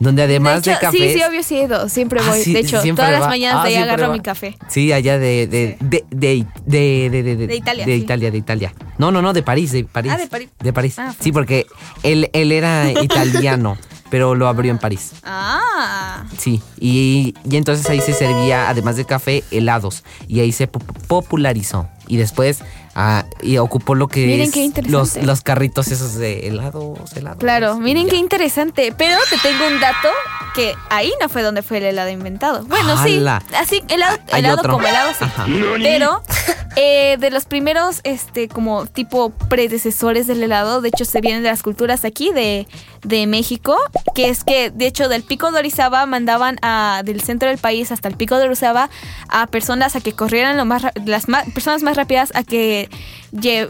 Donde 0.00 0.22
además 0.22 0.62
de, 0.62 0.72
café. 0.78 0.96
Sí, 0.96 1.18
sí, 1.18 1.22
obvio 1.28 1.42
sí 1.42 1.56
he 1.58 1.64
ido. 1.64 1.88
Siempre 1.90 2.20
Ah, 2.22 2.30
voy. 2.30 2.42
sí, 2.42 2.52
de 2.54 2.60
hecho, 2.60 2.80
todas 2.94 3.12
las 3.12 3.28
mañanas 3.28 3.60
Ah, 3.62 3.68
de 3.68 3.76
ahí 3.76 3.82
agarro 3.82 4.08
va. 4.08 4.12
mi 4.14 4.20
café. 4.20 4.56
Sí, 4.68 4.90
allá 4.92 5.18
de 5.18 5.46
de 5.46 5.76
de 5.80 6.04
de 6.10 6.44
de 6.64 7.10
de, 7.10 7.22
de- 7.22 7.36
de- 7.36 7.46
De 7.46 7.56
Italia, 7.56 7.84
De 7.86 7.94
sí. 7.96 8.00
Italia, 8.02 8.30
de 8.30 8.38
Italia. 8.38 8.74
No, 8.98 9.12
no, 9.12 9.20
no, 9.20 9.32
de 9.34 9.42
París, 9.42 9.72
de 9.72 9.84
París. 9.84 10.12
Ah, 10.14 10.18
de 10.18 10.26
París. 10.28 10.48
De 10.60 10.72
París. 10.72 10.98
Ah, 10.98 11.14
sí, 11.20 11.32
porque 11.32 11.66
él 12.02 12.30
él 12.32 12.52
era 12.52 12.90
italiano, 13.02 13.76
pero 14.16 14.34
lo 14.34 14.48
abrió 14.48 14.70
en 14.72 14.78
París. 14.78 15.12
Ah. 15.24 16.24
Sí, 16.38 16.62
y, 16.80 17.34
y 17.50 17.56
entonces 17.58 17.84
ahí 17.90 18.00
se 18.00 18.14
servía, 18.14 18.70
además 18.70 18.96
de 18.96 19.04
café, 19.04 19.44
helados. 19.50 20.04
Y 20.26 20.40
ahí 20.40 20.52
se 20.52 20.66
po- 20.68 20.78
popularizó. 21.06 21.86
Y 22.08 22.16
después 22.16 22.60
ah, 22.96 23.24
y 23.40 23.58
ocupó 23.58 23.94
lo 23.94 24.08
que 24.08 24.26
Miren 24.26 24.48
es 24.48 24.52
qué 24.52 24.64
interesante. 24.64 25.18
los, 25.20 25.26
los 25.26 25.40
carritos 25.42 25.86
esos 25.88 26.14
de 26.16 26.48
helados, 26.48 26.98
helados. 27.14 27.38
Claro, 27.38 27.76
miren 27.78 28.06
Ya. 28.06 28.10
qué 28.10 28.16
interesante. 28.16 28.92
Pero 28.96 29.16
te 29.30 29.38
tengo 29.38 29.64
un 29.68 29.78
dato 29.80 30.08
que 30.54 30.74
ahí 30.90 31.12
no 31.20 31.28
fue 31.28 31.42
donde 31.42 31.62
fue 31.62 31.76
el 31.78 31.84
helado 31.84 32.08
inventado. 32.10 32.64
Bueno, 32.64 32.96
¡Hala! 32.98 33.42
sí, 33.46 33.54
así, 33.54 33.82
helado, 33.88 34.16
Hay 34.32 34.40
helado 34.40 34.58
otro. 34.60 34.72
como 34.72 34.88
helado, 34.88 35.10
sí. 35.10 35.24
Ajá. 35.24 35.46
Pero 35.82 36.22
eh, 36.76 37.16
de 37.20 37.30
los 37.30 37.44
primeros, 37.44 38.00
este, 38.04 38.48
como 38.48 38.86
tipo 38.86 39.30
predecesores 39.30 40.26
del 40.26 40.42
helado, 40.42 40.80
de 40.80 40.88
hecho 40.88 41.04
se 41.04 41.20
vienen 41.20 41.42
de 41.42 41.50
las 41.50 41.62
culturas 41.62 42.04
aquí 42.06 42.32
de, 42.32 42.66
de 43.02 43.26
México, 43.26 43.76
que 44.14 44.28
es 44.30 44.44
que 44.44 44.70
de 44.70 44.86
hecho 44.86 45.08
del 45.10 45.22
pico 45.22 45.50
de 45.52 45.58
Orizaba 45.58 46.06
mandaban 46.06 46.56
a, 46.62 47.02
del 47.04 47.20
centro 47.20 47.48
del 47.50 47.58
país 47.58 47.92
hasta 47.92 48.08
el 48.08 48.16
pico 48.16 48.38
de 48.38 48.44
Orizaba 48.46 48.88
a 49.28 49.46
personas 49.48 49.94
a 49.96 50.00
que 50.00 50.12
corrieran 50.12 50.56
lo 50.56 50.64
más, 50.64 50.84
las 51.04 51.28
ma- 51.28 51.44
personas 51.52 51.82
más 51.82 51.96
rápidas 51.96 52.32
a 52.34 52.44
que 52.44 52.85
it. 52.86 53.00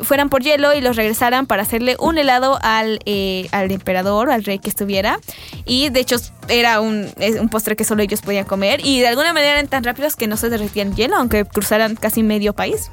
Fueran 0.03 0.29
por 0.29 0.43
hielo 0.43 0.75
y 0.75 0.81
los 0.81 0.97
regresaran 0.97 1.47
para 1.47 1.63
hacerle 1.63 1.97
un 1.99 2.19
helado 2.19 2.59
al, 2.63 3.01
eh, 3.07 3.49
al 3.53 3.71
emperador, 3.71 4.31
al 4.31 4.45
rey 4.45 4.59
que 4.59 4.69
estuviera. 4.71 5.19
Y 5.65 5.89
de 5.91 6.01
hecho 6.01 6.17
era 6.49 6.81
un, 6.81 7.09
un 7.41 7.49
postre 7.49 7.77
que 7.77 7.85
solo 7.85 8.03
ellos 8.03 8.21
podían 8.23 8.45
comer 8.45 8.81
y 8.85 9.01
de 9.01 9.09
alguna 9.09 9.33
manera 9.33 9.53
eran 9.53 9.69
tan 9.69 9.85
rápidos 9.85 10.17
que 10.17 10.27
no 10.27 10.37
se 10.37 10.49
derretían 10.51 10.95
hielo, 10.95 11.17
aunque 11.17 11.45
cruzaran 11.45 11.97
casi 11.97 12.23
medio 12.23 12.53
país. 12.53 12.91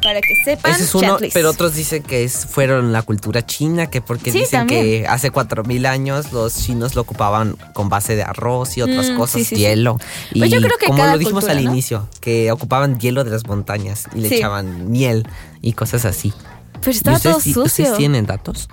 Para 0.00 0.20
que 0.20 0.36
sepan, 0.44 0.70
Ese 0.72 0.84
es 0.84 0.94
uno, 0.94 1.18
pero 1.34 1.50
otros 1.50 1.74
dicen 1.74 2.04
que 2.04 2.22
es, 2.22 2.46
fueron 2.46 2.92
la 2.92 3.02
cultura 3.02 3.44
china, 3.44 3.90
que 3.90 4.00
porque 4.00 4.30
Sí, 4.30 4.40
dicen 4.40 4.60
también. 4.60 4.82
que 4.84 5.06
hace 5.08 5.32
4000 5.32 5.86
años 5.86 6.32
los 6.32 6.54
chinos 6.56 6.94
lo 6.94 7.00
ocupaban 7.02 7.56
con 7.72 7.88
base 7.88 8.14
de 8.14 8.22
arroz 8.22 8.76
y 8.76 8.82
otras 8.82 9.10
Mm, 9.10 9.16
cosas, 9.16 9.40
sí, 9.40 9.44
sí, 9.44 9.56
hielo. 9.56 9.98
Y 10.32 10.38
Pues 10.38 10.52
yo 10.52 10.58
creo 10.60 10.78
que 10.78 10.86
como 10.86 10.98
cada 10.98 11.12
lo 11.14 11.18
dijimos 11.18 11.42
cultura, 11.42 11.58
al 11.58 11.64
¿no? 11.64 11.72
inicio, 11.72 12.08
que 12.20 12.52
ocupaban 12.52 13.00
hielo 13.00 13.24
de 13.24 13.32
las 13.32 13.44
montañas 13.48 14.04
y 14.14 14.20
le 14.20 14.36
echaban 14.36 14.88
miel 14.88 15.26
y 15.62 15.72
cosas 15.72 16.04
así. 16.04 16.32
Pero 16.80 16.92
¿Y 16.92 16.96
estaba 16.96 17.16
ustedes, 17.16 17.34
todo 17.36 17.42
sucio. 17.42 17.62
ustedes 17.64 17.96
tienen 17.96 18.26
datos? 18.26 18.68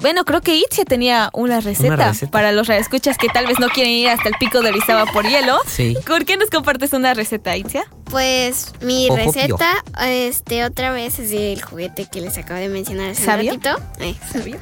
Bueno, 0.00 0.24
creo 0.24 0.40
que 0.40 0.56
Itzia 0.56 0.84
tenía 0.86 1.28
una 1.34 1.60
receta, 1.60 2.08
receta. 2.08 2.30
para 2.30 2.52
los 2.52 2.66
radioescuchas 2.68 3.18
que 3.18 3.28
tal 3.28 3.46
vez 3.46 3.58
no 3.60 3.68
quieren 3.68 3.92
ir 3.92 4.08
hasta 4.08 4.30
el 4.30 4.34
pico 4.40 4.62
de 4.62 4.70
Orizaba 4.70 5.04
por 5.12 5.26
hielo. 5.26 5.58
Sí. 5.66 5.94
¿Por 6.06 6.24
qué 6.24 6.38
nos 6.38 6.48
compartes 6.48 6.94
una 6.94 7.12
receta, 7.12 7.54
Itzia? 7.54 7.84
Pues 8.04 8.72
mi 8.80 9.08
Ojo, 9.10 9.16
receta, 9.16 9.84
este, 10.02 10.64
otra 10.64 10.90
vez 10.92 11.18
es 11.18 11.30
del 11.30 11.60
juguete 11.60 12.06
que 12.10 12.22
les 12.22 12.38
acabo 12.38 12.58
de 12.60 12.70
mencionar 12.70 13.10
hace 13.10 13.24
¿Sabio? 13.24 13.54
un 13.54 13.60
ratito. 13.62 13.82
Eh, 13.98 14.14
sabio. 14.32 14.56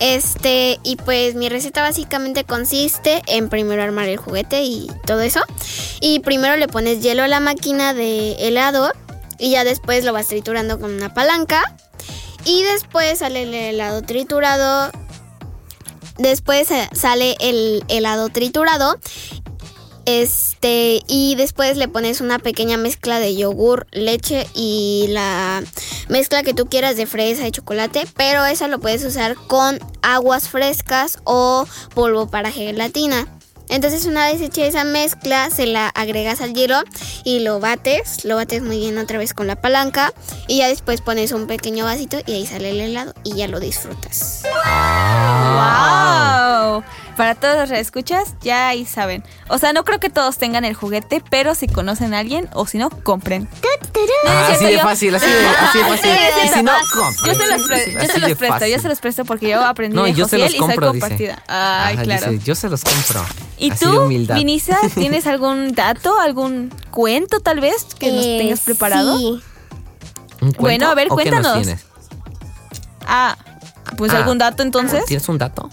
Este, 0.00 0.80
y 0.82 0.96
pues 0.96 1.36
mi 1.36 1.48
receta 1.48 1.80
básicamente 1.82 2.42
consiste 2.42 3.22
en 3.28 3.48
primero 3.48 3.84
armar 3.84 4.08
el 4.08 4.16
juguete 4.16 4.62
y 4.64 4.88
todo 5.06 5.20
eso. 5.20 5.40
Y 6.00 6.18
primero 6.20 6.56
le 6.56 6.66
pones 6.66 7.00
hielo 7.02 7.22
a 7.22 7.28
la 7.28 7.38
máquina 7.38 7.94
de 7.94 8.32
helado 8.48 8.90
y 9.38 9.50
ya 9.50 9.64
después 9.64 10.04
lo 10.04 10.12
vas 10.12 10.28
triturando 10.28 10.78
con 10.80 10.92
una 10.92 11.14
palanca. 11.14 11.76
Y 12.44 12.62
después 12.64 13.20
sale 13.20 13.42
el 13.42 13.54
helado 13.54 14.02
triturado. 14.02 14.90
Después 16.18 16.70
eh, 16.70 16.88
sale 16.92 17.36
el 17.40 17.84
helado 17.88 18.28
triturado 18.28 18.98
este, 20.04 21.00
y 21.06 21.34
después 21.36 21.76
le 21.76 21.88
pones 21.88 22.20
una 22.20 22.38
pequeña 22.38 22.76
mezcla 22.76 23.20
de 23.20 23.36
yogur, 23.36 23.86
leche 23.92 24.46
y 24.54 25.06
la 25.10 25.62
mezcla 26.08 26.42
que 26.42 26.54
tú 26.54 26.66
quieras 26.66 26.96
de 26.96 27.06
fresa 27.06 27.46
y 27.46 27.52
chocolate, 27.52 28.06
pero 28.16 28.44
eso 28.44 28.66
lo 28.68 28.80
puedes 28.80 29.04
usar 29.04 29.36
con 29.46 29.78
aguas 30.02 30.48
frescas 30.48 31.18
o 31.24 31.66
polvo 31.94 32.28
para 32.28 32.50
gelatina. 32.50 33.28
Entonces 33.72 34.04
una 34.04 34.26
vez 34.26 34.42
hecha 34.42 34.66
esa 34.66 34.84
mezcla, 34.84 35.48
se 35.48 35.64
la 35.64 35.88
agregas 35.88 36.42
al 36.42 36.52
hielo 36.52 36.82
y 37.24 37.40
lo 37.40 37.58
bates, 37.58 38.22
lo 38.26 38.36
bates 38.36 38.62
muy 38.62 38.76
bien 38.76 38.98
otra 38.98 39.16
vez 39.16 39.32
con 39.32 39.46
la 39.46 39.56
palanca 39.56 40.12
y 40.46 40.58
ya 40.58 40.68
después 40.68 41.00
pones 41.00 41.32
un 41.32 41.46
pequeño 41.46 41.86
vasito 41.86 42.18
y 42.26 42.32
ahí 42.32 42.46
sale 42.46 42.68
el 42.68 42.82
helado 42.82 43.14
y 43.24 43.34
ya 43.34 43.48
lo 43.48 43.60
disfrutas. 43.60 44.42
¡Wow! 45.54 46.84
Para 47.16 47.34
todos 47.34 47.68
los 47.68 47.78
escuchas, 47.78 48.34
ya 48.40 48.68
ahí 48.68 48.86
saben. 48.86 49.22
O 49.48 49.58
sea, 49.58 49.72
no 49.74 49.84
creo 49.84 50.00
que 50.00 50.08
todos 50.08 50.38
tengan 50.38 50.64
el 50.64 50.74
juguete, 50.74 51.22
pero 51.30 51.54
si 51.54 51.66
conocen 51.66 52.14
a 52.14 52.18
alguien 52.20 52.48
o 52.54 52.66
si 52.66 52.78
no, 52.78 52.88
compren. 52.88 53.42
No, 53.44 54.30
no 54.30 54.30
es 54.30 54.36
Ah, 54.36 54.46
así 54.48 54.58
cierto, 54.58 54.64
de 54.66 54.72
yo- 54.76 54.82
fácil, 54.82 55.14
así 55.14 55.26
de, 55.26 55.46
así 55.48 55.78
de 55.78 55.84
fácil. 55.84 55.98
Sí, 56.02 56.08
es 56.10 56.44
y 56.44 56.48
si 56.54 56.62
no, 56.62 56.72
compren. 56.94 57.26
Yo 57.36 57.42
se 57.42 57.48
los, 57.58 57.66
pre- 57.68 57.92
yo 57.92 57.98
Así 57.98 58.06
se 58.08 58.18
los 58.20 58.28
de 58.30 58.36
presto, 58.36 58.54
fácil. 58.58 58.74
yo 58.74 58.82
se 58.82 58.88
los 58.88 59.00
presto 59.00 59.24
porque 59.26 59.48
yo 59.50 59.64
aprendí 59.64 59.94
No, 59.96 60.04
de 60.04 60.10
y 60.10 60.14
yo 60.14 60.26
se 60.26 60.38
los 60.38 60.48
y 60.48 60.50
soy 60.52 60.58
compro, 60.60 60.92
dice. 60.92 61.00
compartida. 61.00 61.42
Ay, 61.48 61.94
Ajá, 61.94 62.02
claro. 62.02 62.30
dice, 62.32 62.44
yo 62.44 62.54
se 62.54 62.68
los 62.70 62.82
compro. 62.82 63.24
¿Y 63.58 63.70
Así 63.70 63.84
de 63.84 63.90
tú, 63.92 64.00
humildad. 64.00 64.34
Vinisa, 64.36 64.78
tienes 64.94 65.26
algún 65.26 65.74
dato, 65.74 66.18
algún 66.18 66.72
cuento 66.90 67.40
tal 67.40 67.60
vez 67.60 67.84
que 67.98 68.10
nos 68.10 68.24
Eh, 68.24 68.38
tengas 68.40 68.60
preparado? 68.60 69.18
Sí. 69.18 69.42
¿Un 70.40 70.52
cuento 70.52 70.60
Bueno, 70.60 70.88
a 70.88 70.94
ver, 70.94 71.08
o 71.10 71.16
qué 71.16 71.30
nos 71.30 71.40
cuéntanos. 71.42 71.62
tienes? 71.62 71.84
Ah, 73.06 73.36
pues 73.96 74.12
Ah. 74.12 74.18
algún 74.18 74.38
dato 74.38 74.62
entonces. 74.62 75.04
¿Tienes 75.04 75.28
un 75.28 75.38
dato? 75.38 75.68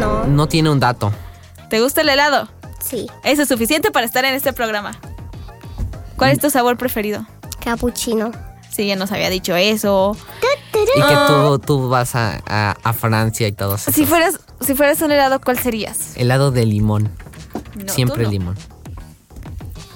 No, 0.00 0.24
No 0.26 0.46
tiene 0.48 0.70
un 0.70 0.80
dato. 0.80 1.12
¿Te 1.70 1.80
gusta 1.80 2.00
el 2.02 2.08
helado? 2.08 2.48
sí. 2.80 3.06
Eso 3.24 3.42
es 3.42 3.48
suficiente 3.48 3.90
para 3.90 4.04
estar 4.06 4.24
en 4.24 4.34
este 4.34 4.52
programa. 4.52 4.92
¿Cuál 6.16 6.32
es 6.32 6.38
tu 6.38 6.50
sabor 6.50 6.76
preferido? 6.76 7.26
Capuchino. 7.64 8.30
Sí, 8.70 8.86
ya 8.86 8.96
nos 8.96 9.10
había 9.12 9.30
dicho 9.30 9.56
eso. 9.56 10.16
Y 10.72 10.84
que 10.84 11.02
Ah. 11.02 11.26
tú, 11.28 11.58
tú 11.60 11.88
vas 11.88 12.14
a, 12.14 12.42
a- 12.46 12.76
a 12.82 12.92
Francia 12.92 13.46
y 13.48 13.52
todo 13.52 13.76
eso. 13.76 13.90
Si 13.90 14.04
fueras, 14.04 14.38
si 14.60 14.74
fueras 14.74 15.00
un 15.00 15.12
helado, 15.12 15.40
¿cuál 15.40 15.58
serías? 15.58 16.16
Helado 16.16 16.50
de 16.50 16.66
limón. 16.66 17.10
No, 17.76 17.92
Siempre 17.92 18.18
tú 18.18 18.24
no. 18.24 18.30
limón. 18.30 18.56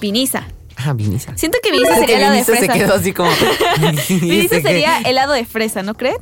Viniza. 0.00 0.44
Ah, 0.76 0.92
Viniza. 0.92 1.36
Siento 1.36 1.58
que 1.62 1.72
Viniza 1.72 1.96
sería 1.96 2.16
helado 2.18 2.34
de 2.36 2.44
fresa. 2.44 2.72
se 2.72 2.78
quedó 2.78 2.94
así 2.94 3.12
como. 3.12 3.30
Viniza 4.08 4.60
sería 4.60 5.00
helado 5.00 5.32
de 5.34 5.44
fresa, 5.44 5.82
¿no 5.82 5.94
creen? 5.94 6.16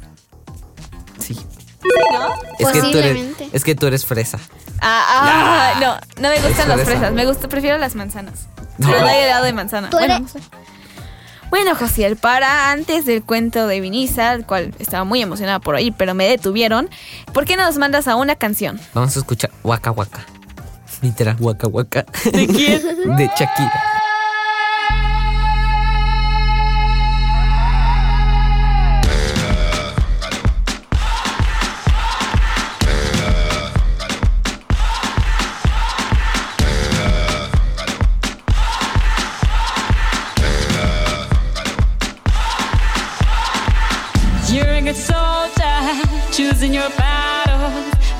¿No? 2.12 2.34
Es 2.58 2.68
que, 2.72 2.80
tú 2.80 2.98
eres, 2.98 3.26
es 3.52 3.64
que 3.64 3.74
tú 3.74 3.86
eres 3.86 4.04
fresa. 4.06 4.38
Ah, 4.80 5.04
ah, 5.08 5.80
no, 5.80 6.22
no 6.22 6.28
me 6.28 6.40
gustan 6.40 6.68
las 6.68 6.76
fresa. 6.80 6.90
fresas, 6.98 7.12
me 7.12 7.26
gusta, 7.26 7.48
prefiero 7.48 7.78
las 7.78 7.94
manzanas. 7.94 8.46
No. 8.78 8.88
Pero 8.88 9.00
no 9.00 9.06
hay 9.06 9.20
helado 9.22 9.44
de 9.44 9.52
manzana. 9.52 9.88
Bueno, 9.90 10.14
eres- 10.16 10.20
no 10.22 10.28
sé. 10.28 10.40
Bueno, 11.48 11.76
Josiel, 11.76 12.16
para 12.16 12.72
antes 12.72 13.04
del 13.06 13.22
cuento 13.22 13.66
de 13.68 13.80
Viniza, 13.80 14.32
el 14.34 14.44
cual 14.44 14.74
estaba 14.80 15.04
muy 15.04 15.22
emocionada 15.22 15.60
por 15.60 15.76
oír, 15.76 15.94
pero 15.96 16.12
me 16.12 16.26
detuvieron, 16.28 16.90
¿por 17.32 17.44
qué 17.44 17.56
no 17.56 17.64
nos 17.64 17.76
mandas 17.78 18.08
a 18.08 18.16
una 18.16 18.34
canción? 18.34 18.80
Vamos 18.94 19.16
a 19.16 19.20
escuchar 19.20 19.50
Waka 19.62 19.92
Waka. 19.92 20.26
Literal, 21.02 21.36
Waka 21.38 21.68
Waka. 21.68 22.04
¿De 22.32 22.46
quién? 22.48 22.82
De 23.16 23.26
Shakira. 23.28 23.82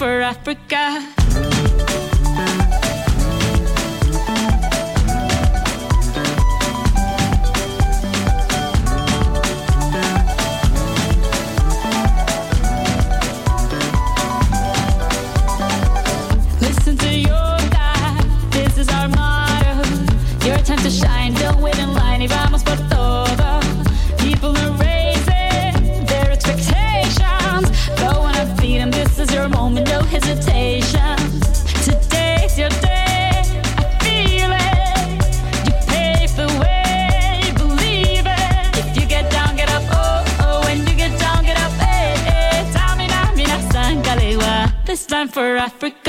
for 0.00 0.22
Africa. 0.22 1.19
For 45.40 45.56
Africa. 45.56 45.99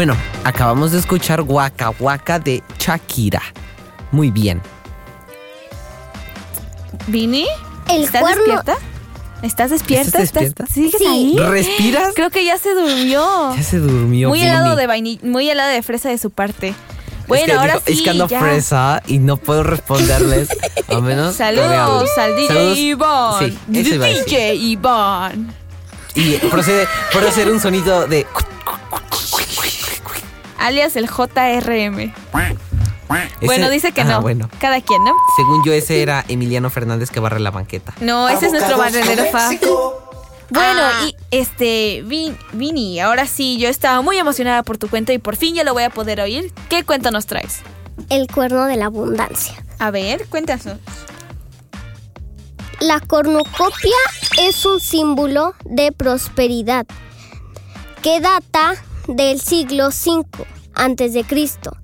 Bueno, 0.00 0.16
acabamos 0.44 0.92
de 0.92 0.98
escuchar 0.98 1.42
Waka 1.42 1.90
Waka 2.00 2.38
de 2.38 2.62
Shakira. 2.78 3.42
Muy 4.12 4.30
bien. 4.30 4.62
¿Vini? 7.06 7.46
El 7.86 8.04
¿Estás 8.04 8.22
cuerno- 8.22 8.42
despierta? 8.44 8.76
¿Estás 9.42 9.70
despierta? 9.70 10.06
¿Estás 10.06 10.22
despierta? 10.32 10.66
¿Sigues 10.72 10.94
Sí. 10.96 11.04
ahí? 11.06 11.36
¿Respiras? 11.38 12.14
Creo 12.14 12.30
que 12.30 12.46
ya 12.46 12.56
se 12.56 12.72
durmió. 12.72 13.54
Ya 13.54 13.62
se 13.62 13.76
durmió. 13.76 14.30
muy 14.30 14.38
Vini. 14.38 14.50
helado 14.50 14.74
de 14.74 14.86
vainilla, 14.86 15.20
muy 15.22 15.50
helado 15.50 15.70
de 15.70 15.82
fresa 15.82 16.08
de 16.08 16.16
su 16.16 16.30
parte. 16.30 16.72
Bueno, 17.28 17.44
es 17.44 17.50
que 17.50 17.56
ahora 17.58 17.72
dijo, 17.74 17.84
sí, 17.86 17.92
Es 17.92 18.00
que 18.00 18.08
ando 18.08 18.26
ya. 18.26 18.40
fresa 18.40 19.02
y 19.06 19.18
no 19.18 19.36
puedo 19.36 19.64
responderles. 19.64 20.48
a 20.88 20.98
menos. 21.02 21.34
Saludos 21.36 22.08
al 22.16 22.36
DJ. 22.36 22.72
Iván. 22.72 23.50
Sí. 23.50 23.58
DJ 23.68 24.54
Iván. 24.54 25.54
Y 26.14 26.36
procede 26.38 26.88
por 27.12 27.22
hacer 27.26 27.50
un 27.50 27.60
sonido 27.60 28.06
de. 28.06 28.26
Alias 30.60 30.94
el 30.96 31.08
JRM. 31.08 32.12
Bueno, 33.42 33.70
dice 33.70 33.90
que 33.92 34.02
Ah, 34.02 34.04
no. 34.04 34.22
bueno. 34.22 34.48
Cada 34.60 34.80
quien, 34.80 35.02
¿no? 35.04 35.12
Según 35.36 35.64
yo, 35.64 35.72
ese 35.72 36.00
era 36.02 36.24
Emiliano 36.28 36.70
Fernández 36.70 37.10
que 37.10 37.18
barre 37.18 37.40
la 37.40 37.50
banqueta. 37.50 37.92
No, 38.00 38.28
ese 38.28 38.46
es 38.46 38.52
nuestro 38.52 38.78
barrendero 38.78 39.24
fa. 39.32 39.50
Bueno, 40.50 40.80
Ah. 40.82 41.06
y 41.06 41.16
este, 41.30 42.02
Vin- 42.04 42.36
Vini, 42.52 42.98
ahora 43.00 43.26
sí, 43.26 43.56
yo 43.58 43.68
estaba 43.68 44.02
muy 44.02 44.16
emocionada 44.18 44.62
por 44.64 44.78
tu 44.78 44.88
cuento 44.88 45.12
y 45.12 45.18
por 45.18 45.36
fin 45.36 45.54
ya 45.54 45.64
lo 45.64 45.72
voy 45.74 45.84
a 45.84 45.90
poder 45.90 46.20
oír. 46.20 46.52
¿Qué 46.68 46.84
cuento 46.84 47.10
nos 47.10 47.26
traes? 47.26 47.60
El 48.08 48.26
cuerno 48.28 48.66
de 48.66 48.76
la 48.76 48.86
abundancia. 48.86 49.54
A 49.78 49.90
ver, 49.90 50.26
cuéntanos. 50.28 50.66
La 52.80 52.98
cornucopia 53.00 53.96
es 54.40 54.64
un 54.64 54.80
símbolo 54.80 55.54
de 55.64 55.92
prosperidad 55.92 56.86
que 58.02 58.20
data 58.20 58.74
del 59.10 59.40
siglo 59.40 59.88
V 59.88 60.24
Cristo. 61.24 61.76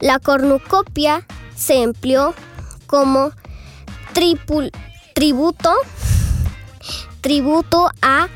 La 0.00 0.18
cornucopia 0.18 1.26
se 1.54 1.82
empleó 1.82 2.34
como 2.86 3.30
tributo 5.14 5.74
tributo 7.20 7.90
a 8.02 8.28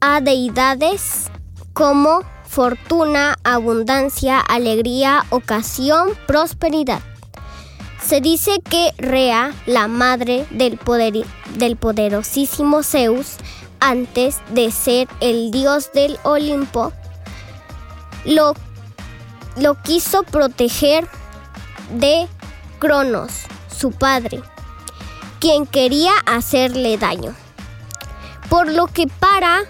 a 0.00 0.20
deidades 0.20 1.30
como 1.72 2.20
fortuna, 2.44 3.36
abundancia, 3.44 4.40
alegría, 4.40 5.24
ocasión, 5.30 6.10
prosperidad. 6.26 7.00
Se 8.02 8.20
dice 8.20 8.60
que 8.68 8.92
Rea, 8.96 9.52
la 9.66 9.86
madre 9.86 10.46
del, 10.50 10.78
poder- 10.78 11.26
del 11.56 11.76
poderosísimo 11.76 12.82
Zeus, 12.82 13.36
antes 13.80 14.38
de 14.50 14.70
ser 14.70 15.08
el 15.20 15.50
dios 15.50 15.92
del 15.92 16.18
Olimpo, 16.22 16.92
lo, 18.24 18.54
lo 19.56 19.74
quiso 19.82 20.22
proteger 20.22 21.08
de 21.92 22.28
Cronos, 22.78 23.44
su 23.74 23.92
padre, 23.92 24.42
quien 25.40 25.66
quería 25.66 26.12
hacerle 26.26 26.98
daño. 26.98 27.34
Por 28.48 28.70
lo 28.70 28.86
que 28.86 29.06
para 29.06 29.60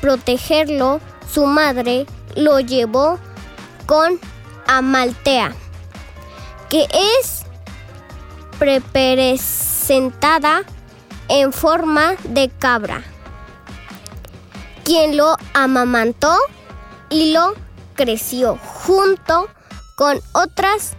protegerlo, 0.00 1.00
su 1.32 1.46
madre 1.46 2.06
lo 2.36 2.60
llevó 2.60 3.18
con 3.86 4.20
Amaltea, 4.66 5.52
que 6.68 6.86
es 7.20 7.44
representada 8.58 10.62
en 11.28 11.52
forma 11.52 12.14
de 12.24 12.50
cabra, 12.50 13.04
quien 14.84 15.16
lo 15.16 15.36
amamantó 15.54 16.36
y 17.10 17.32
lo 17.32 17.54
creció 17.94 18.58
junto 18.62 19.48
con 19.96 20.20
otras 20.32 20.94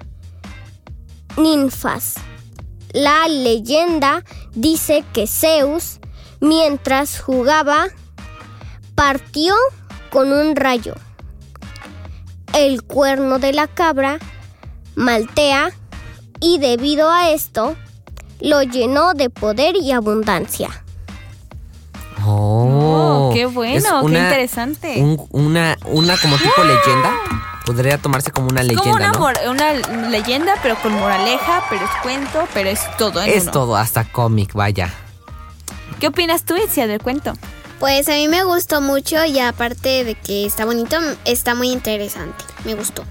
ninfas. 1.37 2.15
La 2.91 3.27
leyenda 3.27 4.23
dice 4.53 5.03
que 5.13 5.27
Zeus, 5.27 5.99
mientras 6.39 7.21
jugaba, 7.21 7.87
partió 8.95 9.53
con 10.09 10.31
un 10.31 10.55
rayo 10.55 10.95
el 12.55 12.83
cuerno 12.83 13.37
de 13.37 13.51
la 13.51 13.67
cabra, 13.67 14.17
Maltea, 14.95 15.71
y 16.39 16.57
debido 16.57 17.11
a 17.11 17.31
esto, 17.31 17.75
lo 18.39 18.63
llenó 18.63 19.13
de 19.13 19.29
poder 19.29 19.75
y 19.75 19.91
abundancia. 19.91 20.84
Qué 23.35 23.43
es 23.43 23.53
bueno, 23.53 24.01
qué 24.07 24.17
interesante. 24.17 24.95
un- 25.01 25.27
una, 25.31 25.77
una 25.85 26.17
como 26.17 26.37
tipo 26.37 26.63
leyenda. 26.63 27.11
Podría 27.65 27.97
tomarse 27.97 28.29
como 28.31 28.47
una 28.49 28.61
leyenda, 28.61 28.83
Como 28.83 28.95
una, 28.95 29.11
¿no? 29.11 29.19
mor- 29.19 29.39
una 29.49 29.73
leyenda, 30.09 30.53
pero 30.61 30.75
con 30.81 30.93
moraleja, 30.93 31.63
pero 31.69 31.83
es 31.83 31.91
cuento, 32.03 32.47
pero 32.53 32.69
es 32.69 32.79
todo 32.97 33.21
en 33.23 33.29
Es 33.29 33.43
uno. 33.43 33.51
todo, 33.51 33.75
hasta 33.75 34.03
cómic, 34.03 34.53
vaya. 34.53 34.93
¿Qué 35.99 36.07
opinas 36.07 36.43
tú, 36.43 36.55
Itzia, 36.57 36.85
del 36.87 37.01
cuento? 37.01 37.33
Pues 37.79 38.07
a 38.07 38.11
mí 38.13 38.27
me 38.27 38.43
gustó 38.43 38.81
mucho 38.81 39.23
y 39.25 39.39
aparte 39.39 40.03
de 40.03 40.13
que 40.15 40.45
está 40.45 40.65
bonito, 40.65 40.97
está 41.25 41.55
muy 41.55 41.71
interesante. 41.71 42.43
Me 42.65 42.75
gustó. 42.75 43.03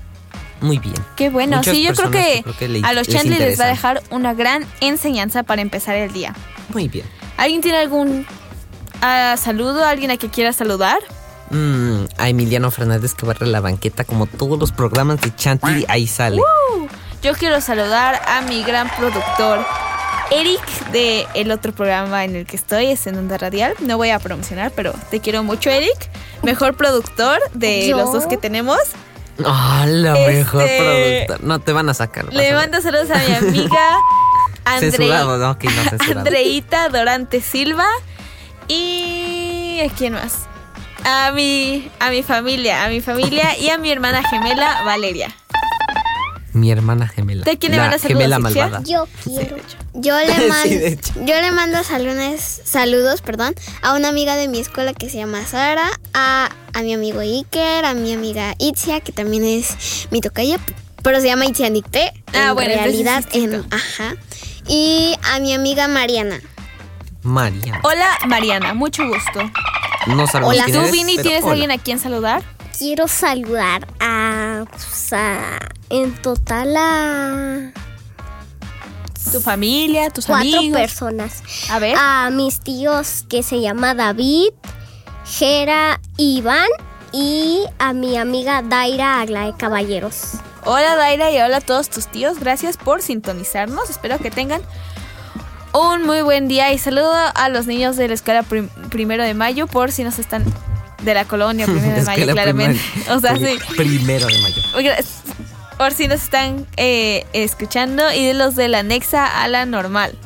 Muy 0.60 0.78
bien. 0.78 0.94
Qué 1.16 1.30
bueno, 1.30 1.56
Muchas 1.58 1.74
sí, 1.74 1.82
yo 1.82 1.92
creo 1.94 2.10
que, 2.10 2.36
yo 2.38 2.42
creo 2.44 2.56
que 2.56 2.68
le- 2.68 2.80
a 2.86 2.92
los 2.92 3.08
les 3.08 3.16
Chandley 3.16 3.38
les 3.38 3.60
va 3.60 3.64
a 3.64 3.68
dejar 3.68 4.02
una 4.10 4.34
gran 4.34 4.64
enseñanza 4.80 5.42
para 5.42 5.62
empezar 5.62 5.96
el 5.96 6.12
día. 6.12 6.32
Muy 6.68 6.88
bien. 6.88 7.04
¿Alguien 7.36 7.60
tiene 7.60 7.78
algún 7.78 8.24
saludo? 9.36 9.84
¿Alguien 9.84 10.10
a 10.10 10.16
que 10.16 10.28
quiera 10.28 10.52
saludar? 10.52 10.98
Mm, 11.50 12.04
a 12.18 12.28
Emiliano 12.28 12.70
Fernández 12.70 13.14
que 13.14 13.26
barre 13.26 13.46
la 13.46 13.60
banqueta 13.60 14.04
como 14.04 14.26
todos 14.26 14.58
los 14.58 14.72
programas 14.72 15.20
de 15.20 15.34
Chantilly, 15.34 15.84
ahí 15.88 16.06
sale. 16.06 16.40
Uh, 16.40 16.86
yo 17.22 17.34
quiero 17.34 17.60
saludar 17.60 18.20
a 18.26 18.40
mi 18.42 18.62
gran 18.64 18.88
productor 18.96 19.64
Eric 20.30 20.60
de 20.90 21.26
el 21.34 21.50
otro 21.52 21.72
programa 21.72 22.24
en 22.24 22.34
el 22.34 22.46
que 22.46 22.56
estoy, 22.56 22.86
es 22.86 23.06
en 23.06 23.16
Onda 23.18 23.36
Radial. 23.38 23.74
No 23.80 23.98
voy 23.98 24.10
a 24.10 24.18
promocionar, 24.18 24.72
pero 24.74 24.94
te 25.10 25.20
quiero 25.20 25.42
mucho, 25.44 25.70
Eric. 25.70 26.10
Mejor 26.42 26.76
productor 26.76 27.38
de 27.52 27.88
¿Yo? 27.88 27.96
los 27.98 28.12
dos 28.12 28.26
que 28.26 28.36
tenemos. 28.38 28.78
Ah, 29.44 29.84
la 29.86 30.18
Este- 30.18 30.32
mejor 30.32 30.64
productora. 30.66 31.38
No 31.42 31.58
te 31.60 31.72
van 31.72 31.88
a 31.88 31.94
sacar. 31.94 32.32
Le 32.32 32.50
a 32.50 32.54
mando 32.54 32.80
saludos 32.80 33.10
a 33.10 33.18
mi 33.18 33.34
amiga 33.48 33.98
Andre- 34.64 34.90
Censurado, 34.92 35.36
no, 35.38 35.50
ok, 35.50 35.64
no. 35.64 36.20
Andreita 36.20 36.88
Dorante 36.88 37.40
Silva 37.42 37.86
y 38.68 39.80
a 39.80 39.92
quién 39.94 40.12
más 40.14 40.40
a 41.04 41.32
mi 41.32 41.90
a 42.00 42.10
mi 42.10 42.22
familia 42.22 42.84
a 42.84 42.88
mi 42.88 43.00
familia 43.00 43.56
y 43.58 43.68
a 43.68 43.78
mi 43.78 43.90
hermana 43.90 44.22
gemela 44.28 44.82
Valeria 44.84 45.34
Mi 46.54 46.70
hermana 46.70 47.08
gemela. 47.08 47.44
¿De 47.44 47.58
quién 47.58 47.72
le 47.72 47.78
saludos, 47.78 48.02
gemela 48.02 48.36
Ixia? 48.38 48.40
malvada. 48.68 48.82
Yo 48.86 49.08
quiero. 49.24 49.56
Yo 49.94 50.16
le, 50.20 50.34
Sí, 50.36 50.48
man- 50.48 50.68
de 50.68 50.86
hecho. 50.88 51.12
yo 51.16 51.34
le 51.40 51.50
mando 51.50 51.82
saludos, 51.82 52.40
saludos 52.64 53.22
perdón, 53.22 53.54
a 53.82 53.94
una 53.94 54.08
amiga 54.08 54.36
de 54.36 54.46
mi 54.46 54.60
escuela 54.60 54.94
que 54.94 55.10
se 55.10 55.16
llama 55.16 55.44
Sara, 55.44 55.88
a, 56.14 56.48
a 56.72 56.82
mi 56.82 56.94
amigo 56.94 57.18
Iker, 57.20 57.84
a 57.84 57.94
mi 57.94 58.12
amiga 58.14 58.54
Itzia, 58.60 59.00
que 59.00 59.10
también 59.10 59.44
es 59.44 60.06
mi 60.12 60.20
tocaya, 60.20 60.58
pero 61.02 61.20
se 61.20 61.26
llama 61.26 61.44
Itzia 61.46 61.68
Nicté. 61.70 62.12
Ah, 62.32 62.50
en 62.50 62.54
bueno, 62.54 62.70
entonces 62.72 63.04
realidad, 63.04 63.18
es 63.18 63.24
distinto. 63.24 63.56
en, 63.56 63.74
ajá. 63.74 64.14
Y 64.68 65.16
a 65.32 65.40
mi 65.40 65.52
amiga 65.54 65.88
Mariana. 65.88 66.40
María. 67.24 67.80
hola 67.82 68.06
Mariana 68.26 68.74
mucho 68.74 69.06
gusto 69.08 69.50
No 70.06 70.26
sabemos 70.26 70.54
Hola. 70.54 70.64
quién 70.64 70.76
¿tú 70.76 70.80
eres, 70.82 70.92
Vini 70.92 71.12
pero 71.16 71.22
tienes 71.22 71.42
hola. 71.44 71.52
alguien 71.52 71.70
a 71.72 71.78
quien 71.78 71.98
saludar? 71.98 72.42
Quiero 72.78 73.08
saludar 73.08 73.86
a, 74.00 74.64
pues, 74.70 75.12
a- 75.12 75.58
en 75.90 76.12
total 76.22 76.76
a 76.76 77.72
tu 79.32 79.40
familia 79.40 80.10
tus 80.10 80.26
cuatro 80.26 80.58
amigos 80.58 80.80
personas. 80.80 81.42
a 81.70 81.78
ver 81.78 81.96
A 81.98 82.30
mis 82.30 82.60
tíos 82.60 83.24
que 83.28 83.42
se 83.42 83.60
llama 83.60 83.94
David, 83.94 84.50
Jera, 85.26 86.00
Iván 86.18 86.68
y 87.12 87.62
a 87.78 87.92
mi 87.92 88.16
amiga 88.16 88.60
Daira 88.62 89.20
Aglae 89.20 89.54
Caballeros. 89.56 90.32
Hola 90.64 90.96
Daira 90.96 91.30
y 91.30 91.38
hola 91.40 91.58
a 91.58 91.60
todos 91.60 91.88
tus 91.90 92.06
tíos, 92.08 92.38
gracias 92.38 92.76
por 92.76 93.02
sintonizarnos, 93.02 93.88
espero 93.90 94.18
que 94.18 94.30
tengan 94.30 94.60
un 95.74 96.04
muy 96.04 96.22
buen 96.22 96.48
día 96.48 96.72
y 96.72 96.78
saludo 96.78 97.12
a 97.34 97.48
los 97.48 97.66
niños 97.66 97.96
de 97.96 98.08
la 98.08 98.14
escuela 98.14 98.42
prim- 98.42 98.68
primero 98.90 99.24
de 99.24 99.34
mayo 99.34 99.66
por 99.66 99.90
si 99.92 100.04
nos 100.04 100.18
están 100.18 100.44
de 101.02 101.14
la 101.14 101.24
colonia 101.26 101.66
primero 101.66 101.94
de 101.96 102.02
mayo 102.06 102.24
claramente, 102.24 102.80
primaria. 102.92 103.14
o 103.16 103.20
sea 103.20 103.36
sí, 103.36 103.58
Primero 103.76 104.26
de 104.26 104.38
mayo. 104.40 104.62
Por 105.76 105.92
si 105.92 106.06
nos 106.06 106.22
están 106.22 106.66
eh, 106.76 107.26
escuchando 107.32 108.12
y 108.12 108.24
de 108.26 108.34
los 108.34 108.54
de 108.54 108.68
la 108.68 108.78
anexa 108.78 109.42
a 109.42 109.48
la 109.48 109.66
normal. 109.66 110.16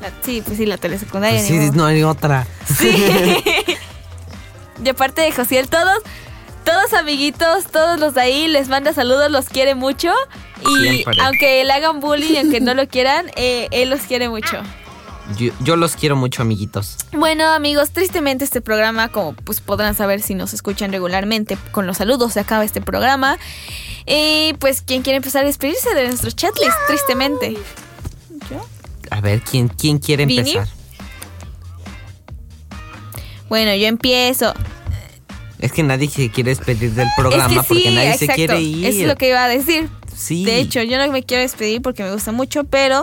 La- 0.00 0.10
sí, 0.22 0.40
pues 0.44 0.56
sí, 0.58 0.66
la 0.66 0.78
telesecundaria. 0.78 1.38
Pues 1.38 1.48
sí, 1.48 1.54
modo. 1.54 1.72
no 1.72 1.86
hay 1.86 2.02
otra. 2.04 2.46
Sí. 2.78 2.92
de 4.78 4.94
parte 4.94 5.22
de 5.22 5.32
Josiel, 5.32 5.68
todos, 5.68 5.98
todos 6.64 6.92
amiguitos, 6.94 7.64
todos 7.66 7.98
los 7.98 8.14
de 8.14 8.20
ahí, 8.20 8.46
les 8.46 8.68
manda 8.68 8.92
saludos, 8.92 9.30
los 9.32 9.48
quiere 9.48 9.74
mucho. 9.74 10.12
Y 10.62 10.82
Siempre. 10.82 11.16
aunque 11.22 11.64
le 11.64 11.72
hagan 11.72 12.00
bullying, 12.00 12.38
aunque 12.38 12.60
no 12.60 12.74
lo 12.74 12.88
quieran, 12.88 13.30
eh, 13.36 13.68
él 13.70 13.90
los 13.90 14.00
quiere 14.02 14.28
mucho. 14.28 14.62
Yo, 15.36 15.52
yo 15.60 15.76
los 15.76 15.96
quiero 15.96 16.14
mucho, 16.14 16.42
amiguitos. 16.42 16.96
Bueno, 17.12 17.44
amigos, 17.46 17.90
tristemente 17.90 18.44
este 18.44 18.60
programa, 18.60 19.08
como 19.08 19.32
pues 19.32 19.60
podrán 19.60 19.94
saber 19.94 20.22
si 20.22 20.34
nos 20.34 20.54
escuchan 20.54 20.92
regularmente, 20.92 21.58
con 21.72 21.86
los 21.86 21.96
saludos 21.96 22.34
se 22.34 22.40
acaba 22.40 22.64
este 22.64 22.80
programa. 22.80 23.38
Y 24.06 24.54
pues, 24.60 24.82
¿quién 24.82 25.02
quiere 25.02 25.16
empezar 25.16 25.42
a 25.42 25.46
despedirse 25.46 25.94
de 25.94 26.06
nuestro 26.06 26.30
chatlist? 26.30 26.76
Tristemente. 26.86 27.56
A 29.10 29.20
ver, 29.20 29.40
¿quién, 29.40 29.68
quién 29.68 29.98
quiere 29.98 30.26
¿Vini? 30.26 30.38
empezar? 30.38 30.68
Bueno, 33.48 33.74
yo 33.74 33.86
empiezo. 33.86 34.54
Es 35.58 35.72
que 35.72 35.82
nadie 35.82 36.08
se 36.08 36.30
quiere 36.30 36.50
despedir 36.50 36.92
del 36.92 37.08
programa 37.16 37.46
es 37.46 37.60
que 37.60 37.66
porque 37.66 37.90
nadie 37.90 38.10
exacto. 38.12 38.26
se 38.26 38.34
quiere 38.34 38.60
ir. 38.60 38.86
Eso 38.86 39.00
es 39.00 39.06
lo 39.06 39.16
que 39.16 39.28
iba 39.28 39.44
a 39.44 39.48
decir. 39.48 39.88
Sí. 40.16 40.44
De 40.44 40.58
hecho, 40.58 40.82
yo 40.82 40.96
no 40.98 41.12
me 41.12 41.22
quiero 41.22 41.42
despedir 41.42 41.82
porque 41.82 42.02
me 42.02 42.10
gusta 42.12 42.32
mucho, 42.32 42.64
pero 42.64 43.02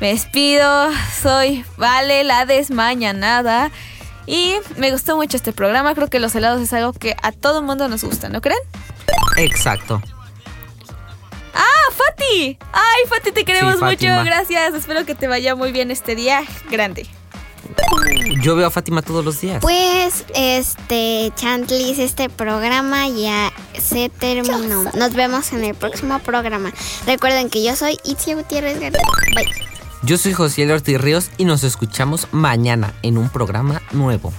me 0.00 0.08
despido. 0.08 0.88
Soy 1.22 1.64
Vale, 1.76 2.24
la 2.24 2.46
desmañanada. 2.46 3.70
Y 4.26 4.54
me 4.76 4.90
gustó 4.92 5.16
mucho 5.16 5.36
este 5.36 5.52
programa. 5.52 5.94
Creo 5.94 6.08
que 6.08 6.20
los 6.20 6.34
helados 6.34 6.60
es 6.62 6.72
algo 6.72 6.92
que 6.92 7.16
a 7.22 7.32
todo 7.32 7.58
el 7.60 7.64
mundo 7.66 7.88
nos 7.88 8.04
gusta, 8.04 8.28
¿no 8.28 8.40
creen? 8.40 8.60
Exacto. 9.36 10.00
¡Ah, 11.54 11.92
Fati! 11.92 12.56
¡Ay, 12.72 13.02
Fati, 13.08 13.32
te 13.32 13.44
queremos 13.44 13.74
Sí, 13.78 13.84
mucho! 13.84 14.06
Gracias. 14.24 14.74
Espero 14.74 15.04
que 15.04 15.14
te 15.14 15.26
vaya 15.26 15.54
muy 15.54 15.72
bien 15.72 15.90
este 15.90 16.14
día 16.14 16.42
grande. 16.70 17.06
Yo 18.42 18.56
veo 18.56 18.66
a 18.66 18.70
Fátima 18.70 19.02
todos 19.02 19.24
los 19.24 19.40
días. 19.40 19.60
Pues, 19.60 20.24
este, 20.34 21.32
Chantlis, 21.36 21.98
este 21.98 22.28
programa 22.28 23.08
ya 23.08 23.52
se 23.78 24.08
terminó. 24.08 24.84
Nos 24.94 25.14
vemos 25.14 25.52
en 25.52 25.64
el 25.64 25.74
próximo 25.74 26.18
programa. 26.20 26.72
Recuerden 27.06 27.50
que 27.50 27.62
yo 27.62 27.76
soy 27.76 27.98
Itzia 28.04 28.36
Gutiérrez 28.36 28.80
García. 28.80 29.02
Bye. 29.34 29.70
Yo 30.02 30.16
soy 30.16 30.32
José 30.32 30.72
Ortiz 30.72 30.98
Ríos 30.98 31.30
y 31.36 31.44
nos 31.44 31.62
escuchamos 31.62 32.26
mañana 32.32 32.94
en 33.02 33.18
un 33.18 33.28
programa 33.28 33.82
nuevo. 33.92 34.32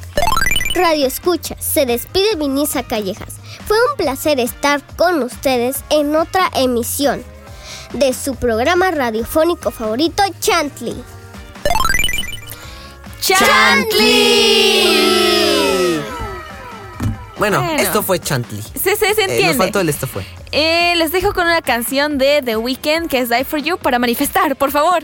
Radio 0.73 1.05
Escucha, 1.05 1.55
se 1.59 1.85
despide 1.85 2.35
Vinisa 2.35 2.81
Callejas. 2.81 3.35
Fue 3.67 3.77
un 3.91 3.95
placer 3.95 4.39
estar 4.39 4.81
con 4.95 5.21
ustedes 5.21 5.83
en 5.91 6.15
otra 6.15 6.49
emisión 6.55 7.23
de 7.93 8.13
su 8.13 8.35
programa 8.35 8.89
radiofónico 8.89 9.69
favorito, 9.69 10.23
Chantley. 10.39 11.03
Bueno, 17.37 17.61
Bueno. 17.61 17.81
esto 17.81 18.03
fue 18.03 18.19
Chantley. 18.19 18.61
Se, 18.61 18.91
Eh, 18.91 18.97
nos 18.99 19.17
entiende. 19.17 19.53
faltó 19.55 19.79
el 19.79 19.89
esto 19.89 20.05
fue. 20.07 20.23
Eh, 20.51 20.93
les 20.97 21.11
dejo 21.11 21.33
con 21.33 21.45
una 21.45 21.61
canción 21.61 22.17
de 22.17 22.41
The 22.43 22.57
Weeknd 22.57 23.07
que 23.09 23.19
es 23.19 23.29
Die 23.29 23.43
For 23.43 23.59
You 23.61 23.77
para 23.77 23.97
manifestar, 23.99 24.55
por 24.55 24.71
favor. 24.71 25.03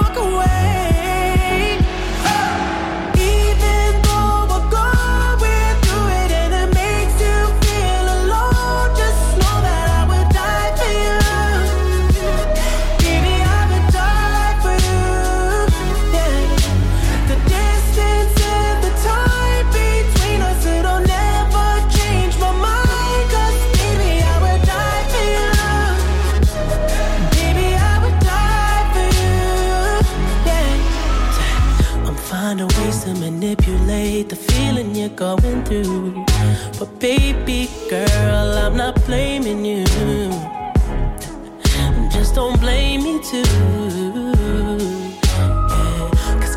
Cause 43.21 43.37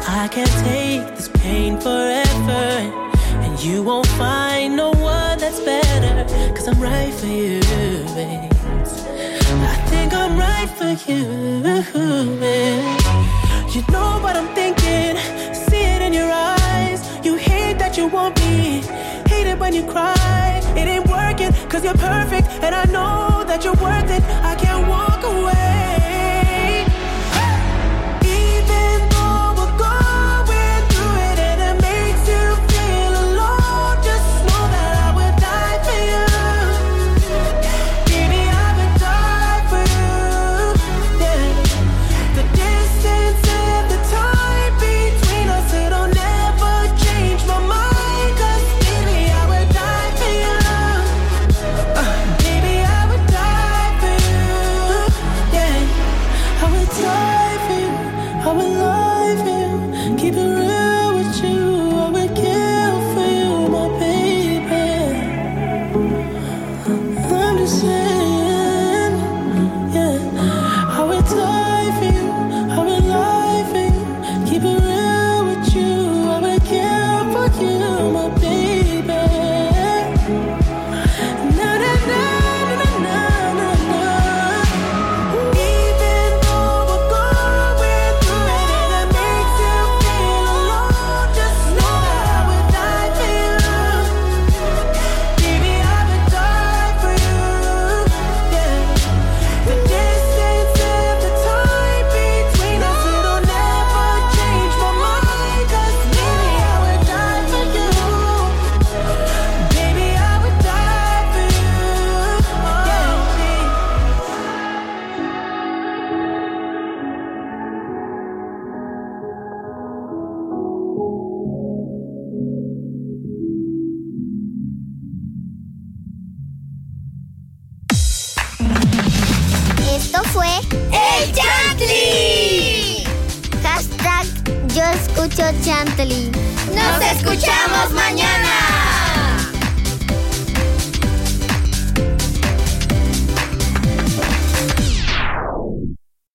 I 0.08 0.28
can't 0.30 0.50
take 0.64 1.14
this 1.14 1.28
pain 1.28 1.78
forever. 1.78 2.80
And 3.44 3.62
you 3.62 3.82
won't 3.82 4.06
find 4.06 4.74
no 4.74 4.90
one 4.92 5.38
that's 5.38 5.60
better. 5.60 6.24
Cause 6.54 6.66
I'm 6.66 6.80
right 6.80 7.12
for 7.12 7.26
you, 7.26 7.60
babe. 8.14 8.50
I 9.72 9.76
think 9.90 10.14
I'm 10.14 10.38
right 10.38 10.70
for 10.78 10.92
you. 11.10 11.62
babe. 12.40 13.00
You 13.74 13.82
know 13.92 14.20
what 14.22 14.34
I'm 14.36 14.54
thinking, 14.54 15.18
see 15.52 15.82
it 15.82 16.00
in 16.00 16.12
your 16.14 16.30
eyes. 16.32 17.00
You 17.24 17.34
hate 17.36 17.78
that 17.78 17.98
you 17.98 18.06
want 18.06 18.38
me, 18.40 18.82
hate 19.26 19.48
it 19.48 19.58
when 19.58 19.74
you 19.74 19.84
cry. 19.84 20.62
It 20.76 20.86
ain't 20.86 21.06
working, 21.08 21.52
cause 21.68 21.84
you're 21.84 21.92
perfect, 21.94 22.48
and 22.62 22.74
I 22.74 22.84
know 22.84 23.44
that 23.46 23.64
you're 23.64 23.74
worth 23.74 24.10
it. 24.10 24.22
I 24.42 24.54
can't 24.54 24.73